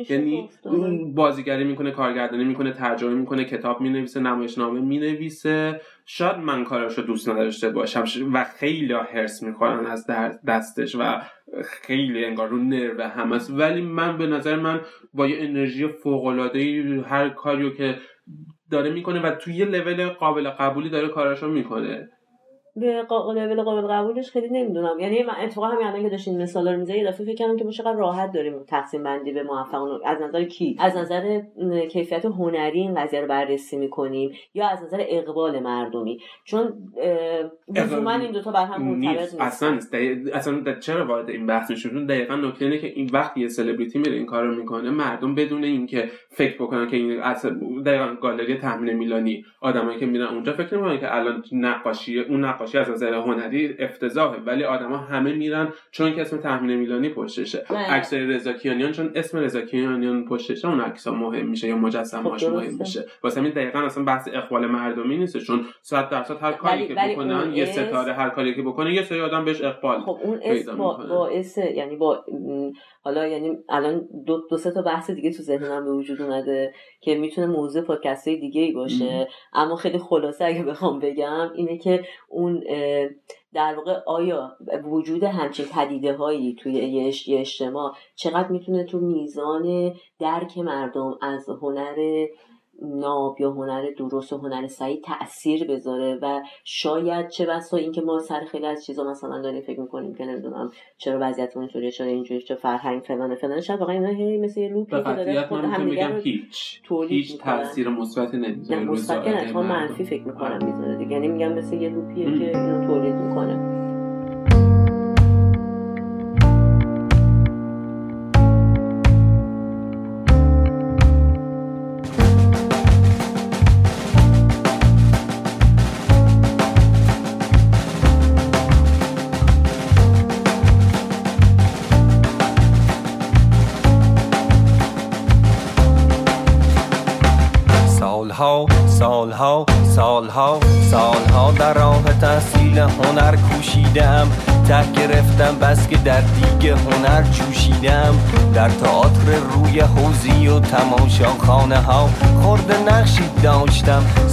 [0.09, 5.81] یعنی اون بازیگری می‌کنه کارگردانی می‌کنه ترجمه می‌کنه کتاب می‌نویسه نمایشنامه می‌نویسه.
[6.05, 8.03] شاید من کارش رو دوست نداشته باشم.
[8.33, 10.07] و خیلی هرس می‌خورن از
[10.47, 11.21] دستش و
[11.63, 14.81] خیلی انگار رو نرو هم است ولی من به نظر من
[15.13, 16.25] با یه انرژی فوق
[17.07, 17.95] هر کاریو که
[18.71, 22.09] داره می‌کنه و توی یه لول قابل قبولی داره کارش رو می‌کنه.
[22.75, 23.05] به
[23.35, 24.99] لول قابل قبولش خیلی نمی‌دونم.
[24.99, 27.63] یعنی من اتفاقا همین الان که داشتین مثالا رو می‌زنید یه دفعه فکر کردم که
[27.63, 31.41] ما چقدر راحت داریم تقسیم بندی به موفق از نظر کی؟ از نظر
[31.89, 36.73] کیفیت هنری این قضیه رو بررسی می‌کنیم یا از نظر اقبال مردمی؟ چون
[37.75, 39.41] لزوما این دوتا بر هم مرتبط نیست.
[39.41, 39.79] اصلا
[40.33, 44.13] اصلا چرا وارد این بحث میشون دقیقا نکته اینه که این وقت یه سلبریتی میره
[44.13, 49.45] این کارو می‌کنه مردم بدون اینکه فکر بکنن که این اصلا دقیقا گالری تامین میلانی
[49.61, 54.39] آدمایی که میرن اونجا فکر نمی‌کنن که الان نقاشی اون نقاشی از نظر هنری افتضاحه
[54.45, 57.65] ولی آدما همه میرن چون که اسم تحمیل میلانی پشتشه.
[57.69, 62.53] عکس رضا کیانیان چون اسم رضا کیانیان پشتشه اون عکسا مهم میشه یا مجسمه‌اش خب
[62.53, 63.05] مهم میشه.
[63.23, 67.53] واسه همین دقیقا اصلا بحث اقبال مردمی نیست چون 100 درصد هر کاری که بکنن
[67.53, 71.05] یه ستاره هر کاری که بکنه یه سری آدم بهش اقبال خب اون اسم با
[71.09, 72.25] باعث یعنی با
[73.03, 77.15] حالا یعنی الان دو, دو سه تا بحث دیگه تو ذهنم به وجود اومده که
[77.15, 82.63] می‌تونه موضوع پادکست دیگه ای باشه اما خیلی خلاصه اگه بخوام بگم اینه که اون
[83.53, 90.57] در واقع آیا وجود همچین پدیده هایی توی یه اجتماع چقدر می‌تونه تو میزان درک
[90.57, 92.25] مردم از هنر
[92.81, 98.19] ناب یا هنر درست و هنر سعی تاثیر بذاره و شاید چه بسا اینکه ما
[98.19, 102.41] سر خیلی از چیزا مثلا داریم فکر می‌کنیم که نمی‌دونم چرا وضعیت اونطوریه چرا اینجوری
[102.41, 105.85] چه فرهنگ فلان فلان شاید واقعا اینا هی مثل یه لوپی که داره خود هم
[105.85, 108.83] میگم هیچ هیچ تاثیر مثبتی نمی‌ذاره.
[108.83, 111.11] مثبت نه منفی فکر می‌کنم می‌ذاره دیگه.
[111.11, 113.80] یعنی میگم مثل یه لوپیه که اینو تولید می‌کنه.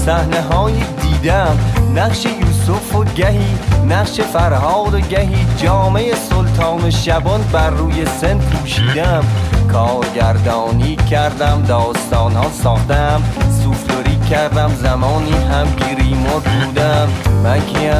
[0.08, 1.58] صحنه های دیدم.
[1.94, 5.46] نقش یوسف و گهی نقش فرهاد و گهی.
[5.56, 9.24] جامعه سلطان شبان بر روی سن پوشیدم.
[9.72, 13.22] کارگردانی کردم داستان ها ساختم.
[13.62, 17.08] سوفلوری کردم زمانی هم گریمور بودم.
[17.44, 17.92] من کیم؟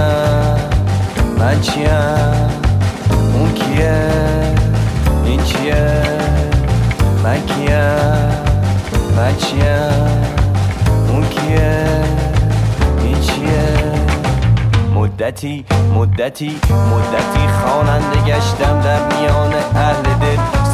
[1.39, 1.89] من چیم؟
[3.35, 4.11] اون کیه؟
[5.25, 6.03] این چیه؟
[7.25, 7.69] من کیم؟
[9.17, 10.48] من چیم؟
[11.31, 12.05] کیه؟
[13.03, 13.93] این چیه؟
[14.95, 15.65] مدتی
[15.95, 20.69] مدتی مدتی خواننده گشتم در میان اهل دل.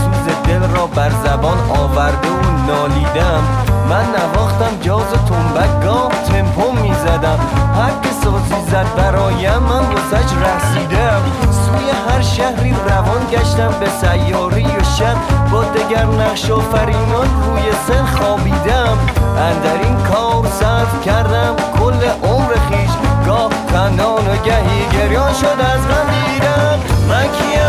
[0.46, 3.73] دل را بر زبان آورده و نالیدم.
[3.90, 7.38] من نواختم جاز تنبک گاه تمپو می‌زدم.
[7.76, 14.64] هر که سازی زد برایم من واسش رسیدم سوی هر شهری روان گشتم به سیاری
[14.64, 15.16] و شب.
[15.50, 18.98] با دگر نقش فرینان روی سن خوابیدم.
[19.38, 22.90] اندر این کار صرف کردم کل عمر خیش.
[23.26, 27.60] گاه تنان و گهی گریان شد از من دیدم من کیم؟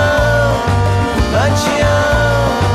[1.33, 2.74] من چیم؟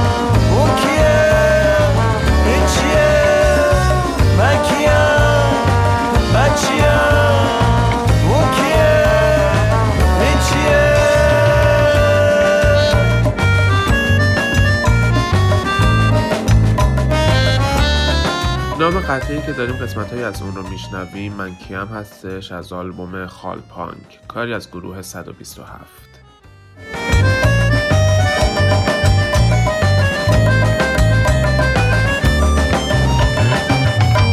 [18.80, 23.58] نام قطعی که داریم قسمت از اون رو میشنویم من کیم هستش از آلبوم خال
[23.58, 24.20] پانک.
[24.28, 26.09] کاری از گروه 127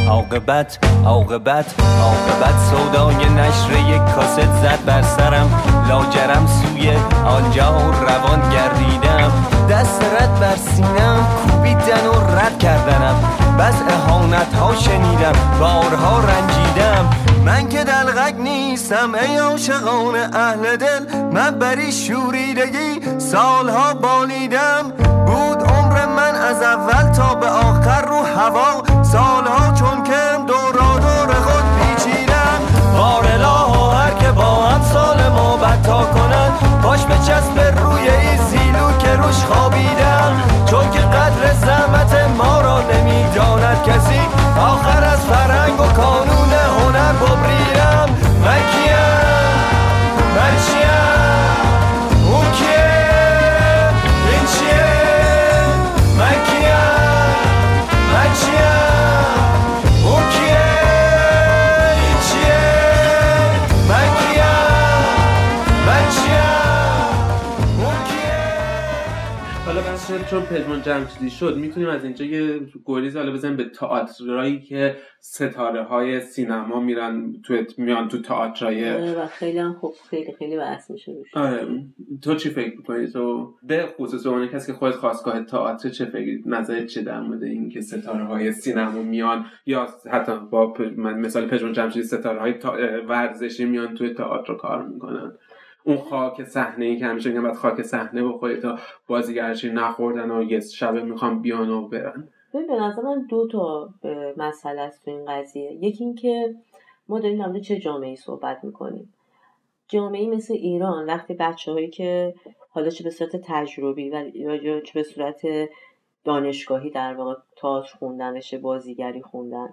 [0.07, 1.65] عاقبت عاقبت
[2.01, 2.55] عاقبت.
[2.71, 5.63] سودای نشر یک کاست زد بر سرم.
[5.87, 6.91] لاجرم سوی
[7.25, 7.69] آنجا
[8.01, 9.31] روان گردیدم.
[9.69, 13.15] دست رد بر سینم کوبیدن و رد کردنم.
[13.59, 17.09] بس احانت ها شنیدم بارها رنجیدم.
[17.45, 21.15] من که دلغک نیستم ای عاشقان اهل دل.
[21.33, 24.93] من بری شوریدگی سالها بالیدم.
[26.47, 30.66] از اول تا به آخر رو هوا سالها چون کم دورا
[70.29, 75.83] چون پژمان جمشیدی شد می‌تونیم از اینجا یه گریز حالا بزنیم به تئاترایی که ستاره
[75.83, 80.91] های سینما میرن تو میان تو تئاترای آره، و خیلی هم خوب خیلی خیلی بحث
[80.91, 81.67] میشه آره
[82.21, 86.39] تو چی فکر می‌کنی؟ تو به خصوص اون کسی که خودت خواستگاه تئاتر چه فکر
[86.45, 91.73] نظر چه در مورد اینکه ستاره های سینما میان؟ یا حتی با من مثال پژمان
[91.73, 92.53] جمشیدی ستاره های
[93.07, 95.31] ورزشی میان توی تئاتر کار می‌کنن؟
[95.87, 100.43] اون خاک صحنه ای که همیشه میگن باید خاک صحنه بخوری تا بازیگرچی نخوردن و
[100.43, 102.27] یه شبه می‌خوام بیان و برن.
[102.53, 103.89] ببین به نظر من دو تا
[104.37, 105.71] مسئله است تو این قضیه.
[105.71, 106.55] یکی اینکه
[107.09, 109.13] ما داریم در چه جامعه صحبت می‌کنیم.
[109.87, 112.33] جامعه مثل ایران وقتی بچه هایی که
[112.69, 115.41] حالا چه به صورت تجربی و یا چه به صورت
[116.23, 119.69] دانشگاهی در واقع تئاتر خوندن رشته بازیگری خوندن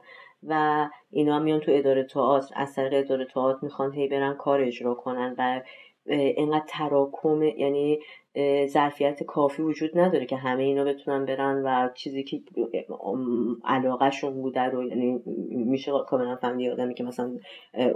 [0.48, 4.94] و اینا میان تو اداره تئاتر از طریق اداره تئاتر می‌خوان هی برن کار اجرا
[4.94, 5.60] کنن و
[6.06, 7.98] اینقدر تراکم یعنی
[8.66, 12.40] ظرفیت کافی وجود نداره که همه اینا بتونن برن و چیزی که
[13.64, 17.38] علاقهشون بوده رو یعنی میشه کاملا فهمید آدمی که مثلا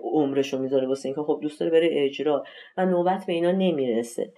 [0.02, 2.44] عمرش رو می‌ذاره واسه اینکه خب دوست داره بره اجرا
[2.76, 4.32] و نوبت به اینا نمی‌رسه.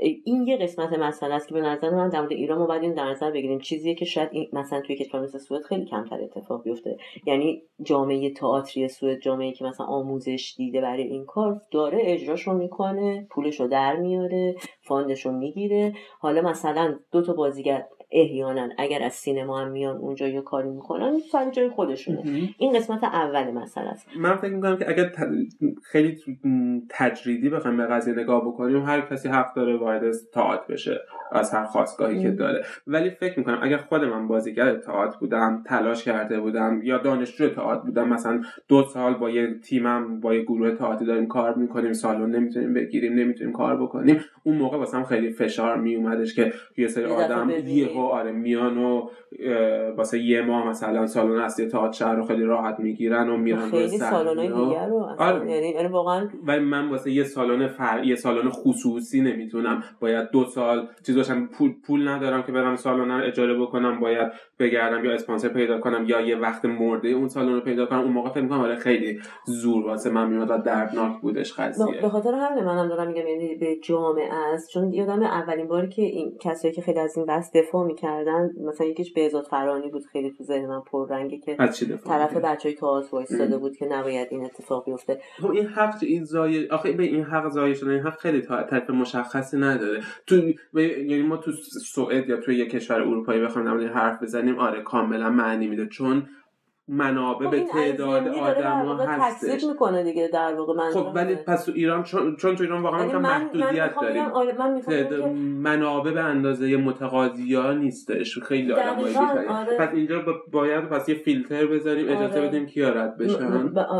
[0.00, 2.94] این یه قسمت مسئله است که به نظر من در مورد ایران ما باید این
[2.94, 3.58] در نظر بگیریم.
[3.58, 6.96] چیزیه که شاید این مثلا توی کشور مثل سوئد خیلی کمتر اتفاق بیفته.
[7.26, 13.26] یعنی جامعه تئاتری سوئد جامعه که مثلا آموزش دیده برای این کار داره اجراشو می‌کنه
[13.30, 15.94] پولشو در میاره fund شو می‌گیره.
[16.18, 21.18] حالا مثلا دو تا بازیگر احیانا اگر از سینما هم میان اونجا یه کاری می‌کنن
[21.32, 22.22] سر جای خودشونه.
[22.58, 24.08] این قسمت اول مسئله است.
[24.18, 25.12] من فکر می‌کنم که اگر
[25.82, 26.18] خیلی
[26.90, 31.00] تجریدی بخوایم به قضیه نگاه بکنیم هر کسی حق داره وارد تئاتر بشه
[31.32, 32.64] از هر خواستگاهی که داره.
[32.86, 37.82] ولی فکر می‌کنم اگر خود من بازیگر تئاتر بودم تلاش کرده بودم یا دانشجو تئاتر
[37.82, 42.30] بودم مثلا دو سال با یه تیمم با یه گروه تئاتری داریم کار می‌کنیم سالن
[42.30, 47.50] نمی‌تونیم بگیریم نمی‌تونیم کار بکنیم اون موقع واسم خیلی فشار میومدش که یه سری آدم
[47.96, 49.08] یهو آره میان و
[49.96, 53.98] واسه یه ماه مثلا سالن اصلی تئاتر شهر رو خیلی راحت می‌گیرن و میرن خیلی
[53.98, 55.50] سالن دیگر رو آره.
[55.50, 58.04] یعنی-, یعنی واقعا ولی من واسه یه سالن فر...
[58.04, 59.82] یه سالن خصوصی نمی‌تونم.
[60.00, 64.00] باید دو سال چیز باشم پول پول ندارم که برم سالن رو اجاره بکنم.
[64.00, 68.00] باید بگردم یا اسپانسر پیدا کنم یا یه وقت مرده اون سالن رو پیدا کنم
[68.00, 72.00] اون موقع فکر می‌کنم آره خیلی زور واسه من میاد و دردناک بودش قضیه.
[72.02, 76.02] به خاطر همین منم دارم میگم یعنی به جامعه است چون یادم اولین باری که
[76.02, 80.30] این کسایی که خیلی از این بحث دفاع می‌کردن مثلا یکیش بهزاد فرانی بود خیلی
[80.30, 81.56] تو ذهن من پررنگه که
[82.06, 85.20] طرف بچهای تئاتر وایستاده بود که نباید این اتفاق بیفته.
[85.42, 88.90] خب این حق این زای آخه به این حق زای شدن این حق خیلی تعریف
[88.90, 90.00] مشخصی نداره.
[90.26, 90.36] تو
[90.74, 91.52] یعنی ما تو
[91.84, 96.28] سوئد یا تو یک کشور اروپایی بخوایم در حرف بزنیم آره کاملا معنی میده چون
[96.88, 99.64] منابع به تعداد آدم ها هستش.
[99.64, 103.06] می‌کنه دیگه در واقع من خب ولی پس تو ایران چون, چون تو ایران واقعا
[103.06, 104.22] من محدودیت داریم.
[104.22, 105.32] آره
[105.62, 108.38] منابع به اندازه متقاضی ها نیستش.
[108.38, 108.98] خیلی آدم
[109.48, 109.76] آره.
[109.78, 112.48] پس اینجا باید پس یه فیلتر بذاریم اجازه آره.
[112.48, 113.44] بدیم کیا رد بشن.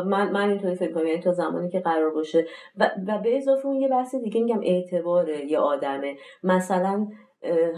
[0.06, 2.46] من من اینطوری فکر کنم یعنی تا زمانی که قرار باشه.
[2.78, 6.16] و, و به اضافه اون یه بحث دیگه میگم اعتبار یه آدمه.
[6.42, 7.06] مثلا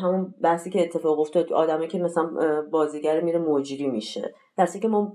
[0.02, 2.30] همون بحثی که اتفاق افتاد آدمه که مثلا
[2.70, 4.34] بازیگر میره مجری میشه.
[4.56, 5.12] درسته که ما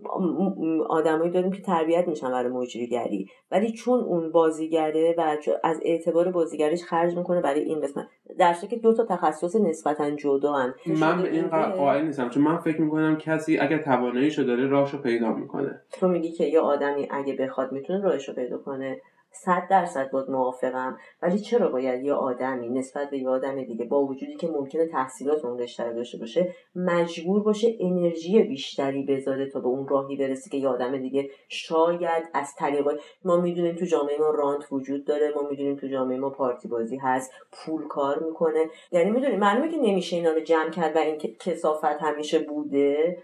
[0.89, 3.27] آدمایی داریم که تربیت میشن برای مجریگری.
[3.51, 8.07] ولی چون اون بازیگره و از اعتبار بازیگریش خرج می‌کنه برای این قسمت.
[8.39, 10.73] درسته که دو تا تخصص نسبتا جدا هن.
[10.87, 12.29] من به این قائل نیستم.
[12.29, 15.81] چون من فکر می‌کنم کسی اگه تواناییشو داره راهشو پیدا می‌کنه.
[15.91, 19.01] تو میگی که یه آدمی اگه بخواد می‌تونه راهشو پیدا کنه.
[19.34, 20.98] صد درصد باید موافقم.
[21.22, 25.46] ولی چرا باید یه آدمی نسبت به یه آدم دیگه با وجودی که ممکنه تحصیلات
[25.46, 30.58] اون رشته داشته باشه مجبور باشه انرژی بیشتری بذاره تا به اون راهی برسه که
[30.58, 35.50] یه آدم دیگه شاید از طریق ما می‌دونیم تو جامعه ما رانت وجود داره ما
[35.50, 38.69] می‌دونیم تو جامعه ما پارتی بازی هست پول کار می‌کنه.
[38.91, 43.17] یعنی می‌دونیم معلومه که نمیشه اینا رو جمع کرد و این کسافت همیشه بوده.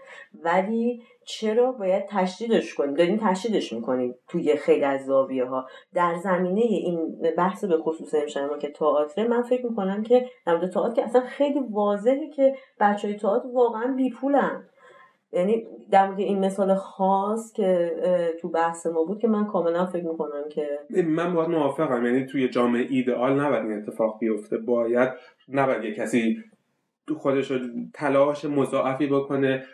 [0.44, 6.60] ولی چرا باید تشدیدش کنیم؟ داریم تشدیدش می‌کنیم توی خیلی از زاویه ها در زمینه
[6.60, 11.04] این بحث به خصوص امشب ما که تئاتر من فکر می‌کنم که در تئاتر که
[11.04, 14.66] اصلا خیلی واضحه که بچه های تئاتر واقعا بیپولن.
[15.32, 17.92] یعنی در مورد این مثال خاص که
[18.40, 22.06] تو بحث ما بود که من کاملا فکر می‌کنم که من باید موافقم.
[22.06, 24.58] یعنی توی جامعه ایدئال نباید این اتفاق بیفته.
[24.58, 25.08] باید
[25.48, 26.36] نباید کسی
[27.14, 27.58] خودش رو
[27.94, 29.64] تلاش مضاعفی بکنه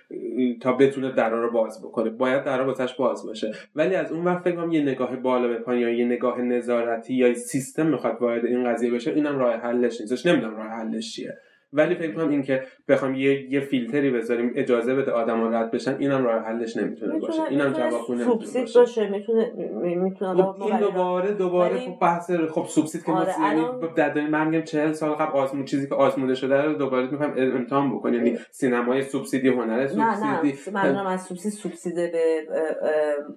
[0.60, 2.10] تا بتونه درا رو باز بکنه.
[2.10, 3.52] باید درا واسش باز باشه.
[3.76, 7.34] ولی از اون وقت فکر یه نگاه بالا به پایین یا یه نگاه نظارتی یا
[7.34, 11.38] سیستم می‌خواد وارد این قضیه بشه اینم راه حلش نیستش نمی‌دونم راه حلش چیه.
[11.72, 16.24] ولی فکر کنم اینکه بخوام یه یه فیلتری بذاریم اجازه بده آدما رد بشن اینم
[16.24, 17.42] راه حلش نمی‌تونه باشه.
[17.50, 18.80] اینم جواب نمی‌تونه باشه.
[18.80, 19.52] باشه می‌تونه
[19.96, 23.64] می‌تونه خب این دوباره دوباره خب بحث خب سوبسید که آره یعنی
[23.96, 27.96] در من میگم 40 سال قبل آزمون چیزی که آزموده شده رو دوباره می‌خوام امتحان
[27.96, 28.26] بکنیم.
[28.26, 30.70] یعنی سینمای سوبسیدی هنر سوبسیدی.
[30.72, 32.46] نه نه از سوبسید سوبسیده به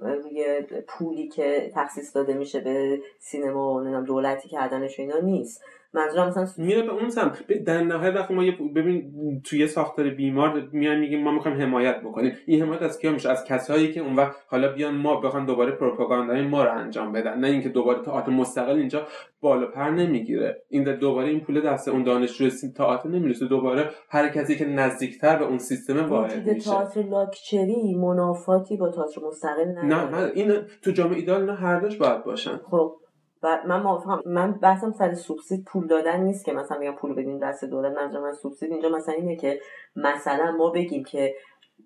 [0.01, 0.45] روی
[0.87, 5.63] پولی که تخصیص داده میشه به سینما و دولتی کردنش اینا نیست.
[5.93, 7.47] منظورم مثلا میره به اون سمت.
[7.47, 8.43] در نهایت وقتی ما
[8.75, 9.11] ببین
[9.43, 12.33] توی ساختار بیمار میان میگیم ما می‌خوایم حمایت بکنیم.
[12.45, 15.71] این حمایت از کیا میشه؟ از کسایی که اون وقت حالا بیان ما بخوان دوباره
[15.71, 17.39] پروپاگاندای ما رو انجام بدن.
[17.39, 19.07] نه اینکه دوباره تئاتر مستقل اینجا
[19.41, 20.63] بالا پر نمی‌گیره.
[20.69, 23.45] این دوباره این پول دست اون دانشجو تئاتر نمی‌رسه.
[23.45, 26.69] دوباره هر کسی که نزدیکتر به اون سیستم وارد میشه.
[26.69, 31.79] تئاتر لاکچری منافاتی با تئاتر مستقل نداره نه من این تو جامعه ایدال نه هر
[31.79, 32.57] دوش باید باشن.
[32.57, 32.95] خب.
[33.43, 34.21] و من موافقم.
[34.25, 37.97] من بحثم سر سوبسید پول دادن نیست که مثلا میگم پول بدین دست دولت.
[37.97, 39.59] منظور من سوبسید اینجا مثلا اینه که
[39.95, 41.35] مثلا ما بگیم که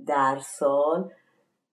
[0.05, 1.11] در سال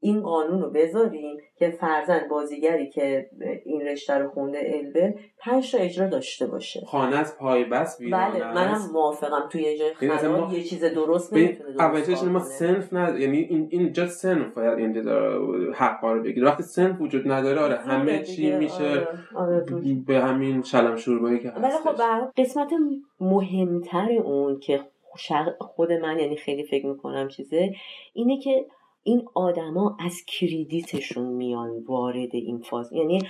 [0.00, 3.30] این قانون رو بذاریم که فرزن بازیگری که
[3.64, 6.80] این رشته رو خونده البل پنج تا اجرا داشته باشه.
[6.86, 9.48] خانه از پای بس بله منم موافقم.
[9.50, 14.54] توی اجرای خراب یه چیز درست نمی‌تونه اولش ما سنف نه یعنی این اینجا سنف
[14.54, 16.46] باید اینجا حق رو بگیره.
[16.46, 19.08] وقتی سنف وجود نداره آره همه چی میشه آره.
[19.34, 19.64] آره
[20.06, 21.96] به همین شلم شوربایی که ولی خب
[22.36, 22.70] قسمت
[23.20, 24.80] مهمتر اون که
[25.58, 27.74] خود من یعنی خیلی فکر می‌کنم چیزه
[28.12, 28.66] اینه که
[29.02, 32.92] این آدما از کریدیتشون میان وارد این فاز.
[32.92, 33.20] یعنی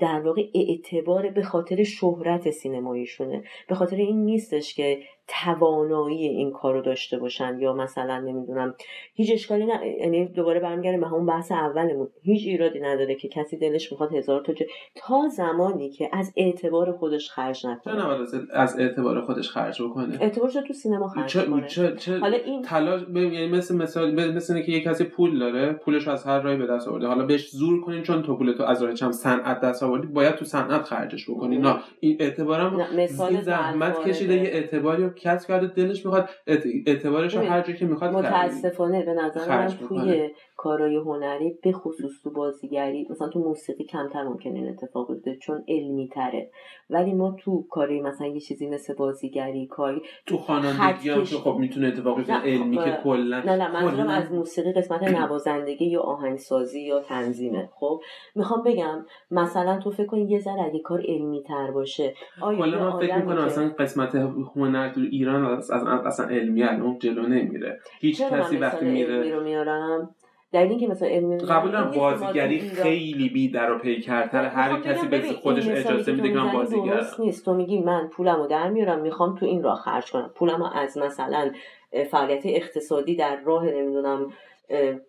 [0.00, 3.44] در واقع اعتبار به خاطر شهرت سینماییشونه.
[3.68, 8.74] به خاطر این نیستش که توانایی این کار رو داشته باشن یا مثلا نمی‌دونم
[9.14, 13.56] هیچ اشکالی نه یعنی دوباره برمیگردیم به همون بحث اولمون هیچ ایرادی نداره که کسی
[13.56, 14.52] دلش می‌خواد هزار تا
[14.94, 18.04] تا زمانی که از اعتبار خودش خرج نکنه.
[18.52, 20.18] از اعتبار خودش خرج بکنه.
[20.20, 24.62] اعتبارش تو سینما خرج چه، کنه چه، چه حالا این تلاش یعنی مثل مثال مثل
[24.62, 27.06] که یه کسی پول داره پولش از هر راهی به دست آورده.
[27.06, 30.34] حالا بهش زور کنین چون تو پول تو از راه چم صنعت دست آوردی باید
[30.34, 31.58] تو صنعت خرجش بکنی.
[31.58, 31.76] نه.
[32.00, 36.28] این اعتبارم مثال زحمت کشیده یه اعتباری کسب کرده دلش می‌خواد
[36.86, 42.12] اعتبارش رو هر جایی که می‌خواد متاسفانه به نظر من توی کارهای هنری به خصوص
[42.22, 46.50] تو بازیگری مثلا تو موسیقی کمتر ممکنه این اتفاق بیفته چون علمی تره
[46.90, 51.88] ولی ما تو کاری مثلا یه چیزی مثل بازیگری کاری تو خوانندگی هم خب می‌تونه
[51.88, 56.80] اتفاق بیفته علمی که خب، کلا نه نه منظورم از موسیقی قسمت نوازندگی یا آهنگسازی
[56.80, 57.68] یا تنظیمه.
[57.74, 58.00] خب
[58.34, 62.98] می‌خوام بگم مثلا تو فکر کنی یه ذره اگه کار علمی تر باشه آیا من
[62.98, 64.14] فکر می‌کنم اصلا قسمت
[64.56, 67.80] هنر تو ایران اصلا علمی الان جلو نمیره.
[68.00, 70.14] هیچ کسی وقتی میره میارم؟
[70.52, 75.22] دلیل اینکه مثلا علم قبول دارم بازیگری خیلی بی در و پیکرتر هر کسی به
[75.22, 77.44] خودش اجازه میده که من بازیگرم نیست.
[77.44, 80.30] تو میگی من پولمو در میارم می‌خوام تو این راه خرج کنم.
[80.34, 81.50] پولمو از مثلا
[82.10, 84.32] فعالیت اقتصادی در راه نمی‌دونم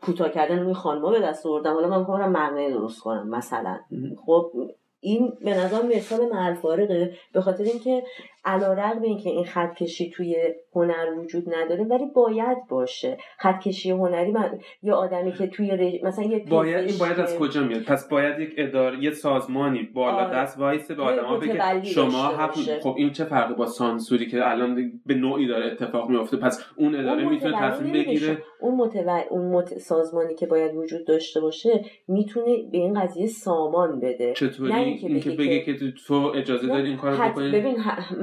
[0.02, 1.74] کوتاه کردن روی خانما به دست آوردم.
[1.74, 3.80] حالا من می‌خوام مقنعه درست کنم مثلا.
[4.26, 4.52] خب
[5.00, 8.04] این به نظر مثال معلفارقه به خاطر اینکه
[8.46, 10.36] علا رقم اینکه این خط کشی توی
[10.76, 13.18] هنر وجود نداره ولی باید باشه.
[13.38, 14.60] خط کشی هنری من...
[14.84, 16.04] یا آدمی که توی رج...
[16.04, 20.18] مثلا یه باید این باید از کجا میاد؟ پس باید یک اداره یه سازمانی بالا
[20.18, 20.36] آره.
[20.36, 24.92] دست وایسه به آدما بگه شما حق خب این چه فرقی با سانسوری که الان
[25.06, 29.22] به نوعی داره اتفاق میفته پس اون اداره می‌تونه تصمیم بگیره؟ اون متول...
[29.30, 29.78] اون مت...
[29.78, 34.34] سازمانی که باید وجود داشته باشه می‌تونه به این قضیه سامان بده.
[34.34, 35.78] چطوری؟ اینکه بگه که
[36.08, 37.78] تو اجازه داری این کارو بکنی؟ ببین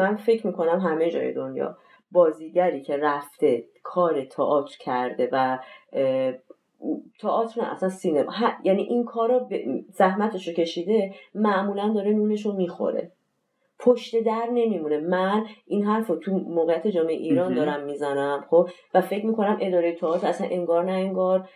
[0.07, 1.77] من فکر می‌کنم همه جای دنیا
[2.11, 5.59] بازیگری که رفته کار تئاتر کرده و
[7.21, 8.33] تئاتر نه اصلا سینما
[8.65, 9.55] یعنی این کارا ب...
[9.93, 13.13] زحمتش رو کشیده معمولا داره نونش رو می‌خوره.
[13.79, 14.99] پشت در نمیمونه.
[14.99, 19.93] من این حرف رو تو موقعیت جامعه ایران دارم می‌زنم خب؟ و فکر می‌کنم اداره
[19.93, 21.49] تئاتر اصلا انگار نه انگار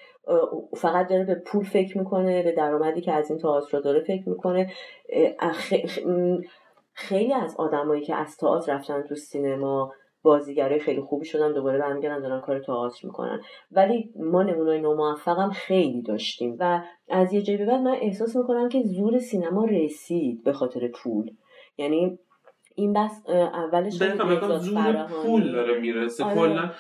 [0.77, 4.71] فقط داره به پول فکر می‌کنه به درآمدی که از این تئاتر داره فکر می‌کنه.
[6.93, 12.23] خیلی از آدمایی که از تئاتر رفتن تو سینما بازیگرای خیلی خوبی شدن دوباره برمیگردن
[12.23, 13.41] دارن کار تئاتر می‌کنن.
[13.71, 18.69] ولی ما نمونای ناموفقم خیلی داشتیم و از یه جایی به بعد من احساس می‌کنم
[18.69, 21.31] که زور سینما رسید به خاطر پول.
[21.79, 22.19] یعنی
[22.75, 23.93] این بس اولش
[24.59, 26.25] زور پول داره می‌رسه.
[26.25, 26.35] آره.
[26.35, 26.71] کلا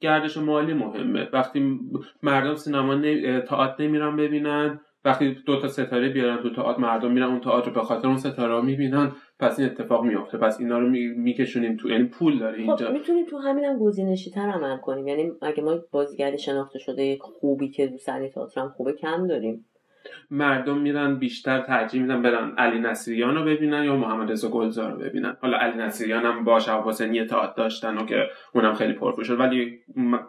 [0.00, 1.28] گردش مالی مهمه.
[1.32, 1.78] وقتی
[2.22, 3.40] مردم سینما نمی...
[3.40, 7.80] تئاتر نمیرن ببینن وقتی دو تا ستاره بیارن دو تا مردم میرن اون تئاتر به
[7.80, 10.38] خاطر اون ستاره ها می‌بینن پس این اتفاق میافته.
[10.38, 12.86] پس اینا رو میکشونیم تو یعنی پول داره خب، اینجا.
[12.86, 15.08] خب می‌تونیم تو همینم گزینشی تر عمل کنیم.
[15.08, 19.66] یعنی اگه ما بازیگر شناخته شده خوبی که رو صحنه تئاتر هم خوبه کم داریم.
[20.30, 24.98] مردم میرن بیشتر ترجیح میدن برن علی نصیریان رو ببینن یا محمد رضا گلزار رو
[24.98, 25.36] ببینن.
[25.42, 29.40] حالا علی نصیریان هم با شب حسینی تئاتر داشتن و که اونم خیلی پرفروش شد.
[29.40, 29.78] ولی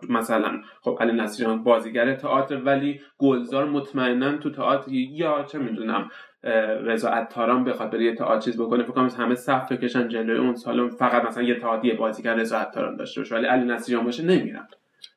[0.09, 6.09] مثلا خب علی نصیریان بازیگر تئاتر ولی گلزار مطمئنا تو تئاتر یا چه می‌دونم
[6.83, 8.83] رضا عطاران بخواد بره یه تئاتر چیز بکنه.
[8.83, 12.95] فکر کنم همه صف بکشن جلوی اون سالن فقط مثلا یه تئاتر بازیگر رضا عطاران
[12.95, 13.35] داشته باشه.
[13.35, 14.67] ولی علی نصیریان باشه نمیرن.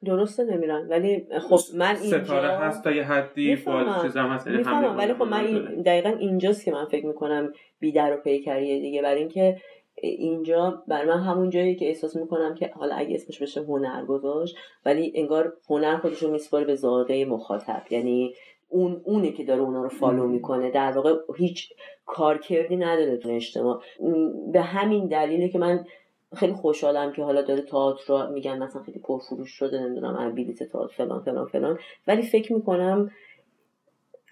[0.04, 4.62] درسته نمیرن ولی خب من اینجا ستاره هست تا یه حدی هست یعنی
[4.96, 9.02] ولی خب من این دقیقا اینجاست که من فکر می‌کنم بیدر و پیکریه دیگه.
[9.02, 9.56] برای اینکه
[10.02, 14.56] اینجا بر من همون جایی که احساس می‌کنم که حالا اگه اسمش بشه هنر گذاشت
[14.84, 17.82] ولی انگار هنر خودش رو میسپاره به زاده مخاطب.
[17.90, 18.34] یعنی
[18.68, 20.70] اون اونه که داره اونا رو فالو می‌کنه.
[20.70, 21.72] در واقع هیچ
[22.06, 23.82] کارکردی نداره تو اجتماع.
[24.52, 25.84] به همین دلیله که من
[26.34, 30.94] خیلی خوشحالم که حالا داره تئاتر رو میگن مثلا خیلی پرفروش شده نمی‌دونم بلیت تئاتر
[30.96, 31.78] فلان فلان فلان.
[32.06, 33.10] ولی فکر می‌کنم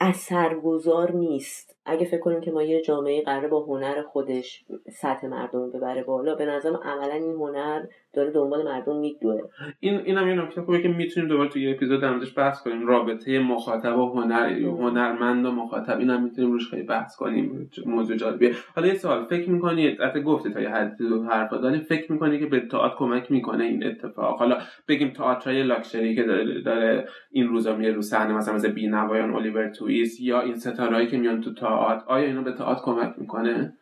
[0.02, 1.76] اثرگذار نیست.
[1.86, 4.64] اگه فکر کنیم که ما یه جامعه قراره با هنر خودش
[5.00, 7.82] سطح مردم ببره بالا به نظرم عملا این هنر
[8.12, 9.40] داره دنبال مردم میدوه.
[9.80, 12.86] این اینم یه نکته خوبه که می‌تونیم دوباره تو یه اپیزود در بحث کنیم.
[12.86, 17.70] رابطه مخاطب و هنر هنرمند و مخاطب اینم می‌تونیم روش خیلی بحث کنیم.
[17.86, 18.54] موضوع جالبیه.
[18.74, 19.24] حالا یه سوال.
[19.24, 22.94] فکر می‌کنی حتی گفتی تا یه حدی تو حرفا داری فکر می‌کنی که به تئاتر
[22.96, 28.02] کمک می‌کنه این اتفاق؟ حالا بگیم تئاترای لاکچری که داره, داره این روزا میره رو
[28.02, 32.42] صحنه مثلا مثل بینوایان الیور تویس یا این ستارهایی که میان تو تئاتر آیا اینو
[32.42, 33.72] به تئاتر کمک می‌کنه؟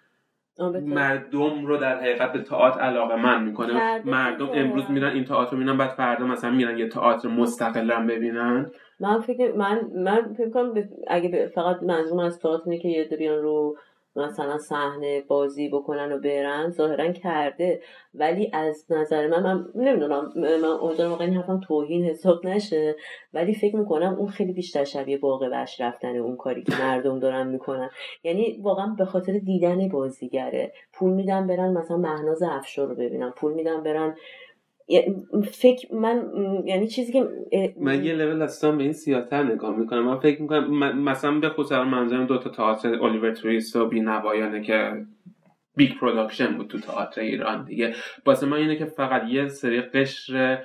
[0.82, 4.02] مردم رو در حقیقت به تئاتر علاقه من می‌کنه.
[4.04, 8.70] مردم امروز میرن این تئاتر میرن بعد فردا مثلا میرن یه تئاتر مستقل هم ببینن.
[9.00, 10.74] من فکر من من فکر کنم
[11.08, 13.76] اگه فقط منظورم از تئاتر اینه که یه بیان رو
[14.16, 17.82] مثلا صحنه بازی بکنن و برن ظاهرا کرده.
[18.14, 22.96] ولی از نظر من من نمی‌دونم من امیدوارم واقعا حرفم توهین حساب نشه.
[23.34, 27.46] ولی فکر می‌کنم اون خیلی بیشتر شبیه باغ وش رفتن اون کاری که مردم دارن
[27.46, 27.90] می‌کنن.
[28.24, 30.72] یعنی واقعا به خاطر دیدن بازیگره.
[30.92, 33.30] پول میدن برن مثلا مهناز افشار رو ببینن.
[33.30, 34.16] پول میدن برن
[35.52, 36.22] فکر من
[36.64, 37.28] یعنی چیزی که
[37.80, 40.04] من یه لول اصلا به این سیاتر نگاه می‌کنم.
[40.04, 44.92] من فکر می‌کنم مثلا به خصوص منظرم دو تا تئاتر الیور توریست و بینوایانه که
[45.76, 47.94] big production بود تو تئاتر ایران دیگه.
[48.26, 50.62] واسه من اینه که فقط یه سری قشر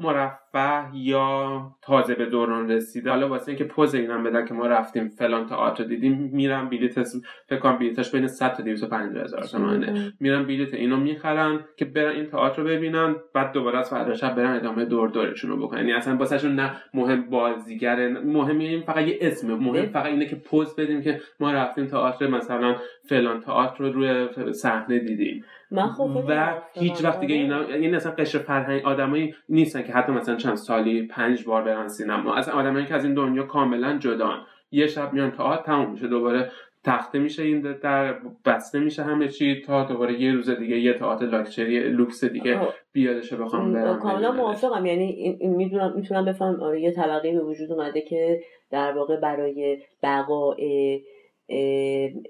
[0.00, 3.10] مرفه یا تازه به دوران رسیده.
[3.10, 7.02] حالا واسه اینکه پوز اینم بدن که ما رفتیم فلان تئاتر دیدیم میرم بلیت
[7.48, 10.12] فکر کنم بلیتش بین 100 تا 250 هزار تومانه.
[10.20, 14.34] میرم بلیت اینو می‌خرن که برن این تئاتر رو ببینن بعد دوباره از فردا شب
[14.34, 15.78] برن ادامه دور دورشون رو بکنن.
[15.78, 20.36] یعنی اصلا واسهشون نه مهم بازیگر مهم این فقط یه اسم مهم فقط اینه که
[20.36, 22.76] پوز بدیم که ما رفتیم تئاتر مثلا
[23.10, 25.44] فلان تئاتر رو روی صحنه دیدیم.
[25.70, 30.12] من خب و هیچ وقت دیگه اینا یعنی اصلا قشر فرهنگ آدمایی نیستن که حتی
[30.12, 32.34] مثلا چند سالی پنج بار برن سینما.
[32.34, 34.38] از آدمایی که از این دنیا کاملا جدان.
[34.70, 36.06] یه شب میان تئاتر تموم میشه.
[36.08, 36.50] دوباره
[36.84, 41.26] تخته میشه این در بسته میشه همه چی تا دوباره یه روز دیگه یه تئاتر
[41.26, 42.60] لاکچری لوکس دیگه
[42.92, 43.98] بیادش بخوام برم.
[43.98, 44.86] کاملا موافقم.
[44.86, 48.40] یعنی می‌دونم می‌تونم بفهم آره یه طبقه به وجود اومده که
[48.70, 51.00] در واقع برای بقای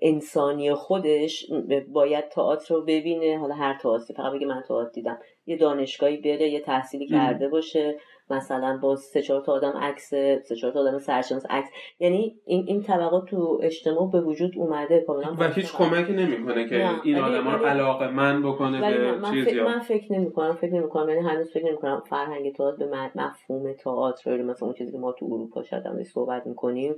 [0.02, 1.46] انسانی خودش
[1.88, 3.38] باید تئاتر رو ببینه.
[3.38, 5.18] حالا هر تئاتری فقط بگه من تئاتر دیدم.
[5.46, 7.98] یه دانشگاهی بره یه تحصیلی کرده باشه.
[8.30, 11.68] مثلا با سه چهار تا آدم عکس سه چهار تا آدم سرشناس عکس.
[11.98, 15.00] یعنی این این طبقات تو اجتماع به وجود اومده.
[15.00, 19.60] کاملا و هیچ کمکی نمی‌کنه که این آدم رو علاقه من بکنه به من چیزی
[19.60, 23.10] من فکر نمی کنم فکر نمی کنم یعنی هنوز فکر نمی کنم فرهنگ تئاتر به
[23.14, 26.94] مفهوم تئاتر مثلا اون چیزی که ما تو اروپا شاید صحبت می‌کنیم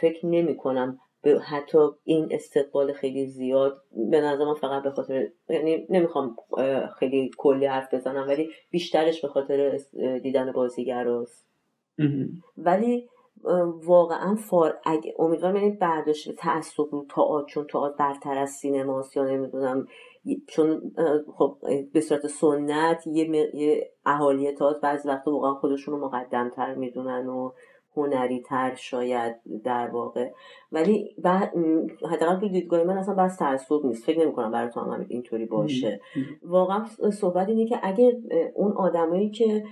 [0.00, 5.28] فکر نمی کنم به حتی این استقبال خیلی زیاد به نظر من فقط به خاطر
[5.48, 6.36] یعنی نمی‌خوام
[6.98, 9.80] خیلی کلی حرف بزنم ولی بیشترش به خاطر
[10.22, 11.46] دیدن بازیگر است
[12.58, 13.08] ولی
[13.84, 19.24] واقعا فار اگه امیدوارم یعنی برداشت تعصب رو تئاتر چون تئاتر برتر از سینماست یا
[19.24, 19.86] نمی‌دونم
[20.46, 20.92] چون
[21.36, 21.58] خب
[21.92, 27.28] به صورت سنت یه, یه اهالی تئاتر بعضی وقتا واقعا خودشون رو مقدم تر می‌دونن
[27.28, 27.50] و
[27.96, 30.30] هنری تر شاید در واقع.
[30.72, 31.52] ولی بعد
[32.10, 34.04] حداقل تو دیدگاه من اصلا بس تعصب نیست.
[34.04, 36.00] فکر نمی کنم برای تو هم اینطوری باشه.
[36.42, 38.22] واقعا صحبت اینه که اگه
[38.54, 39.64] اون آدمایی که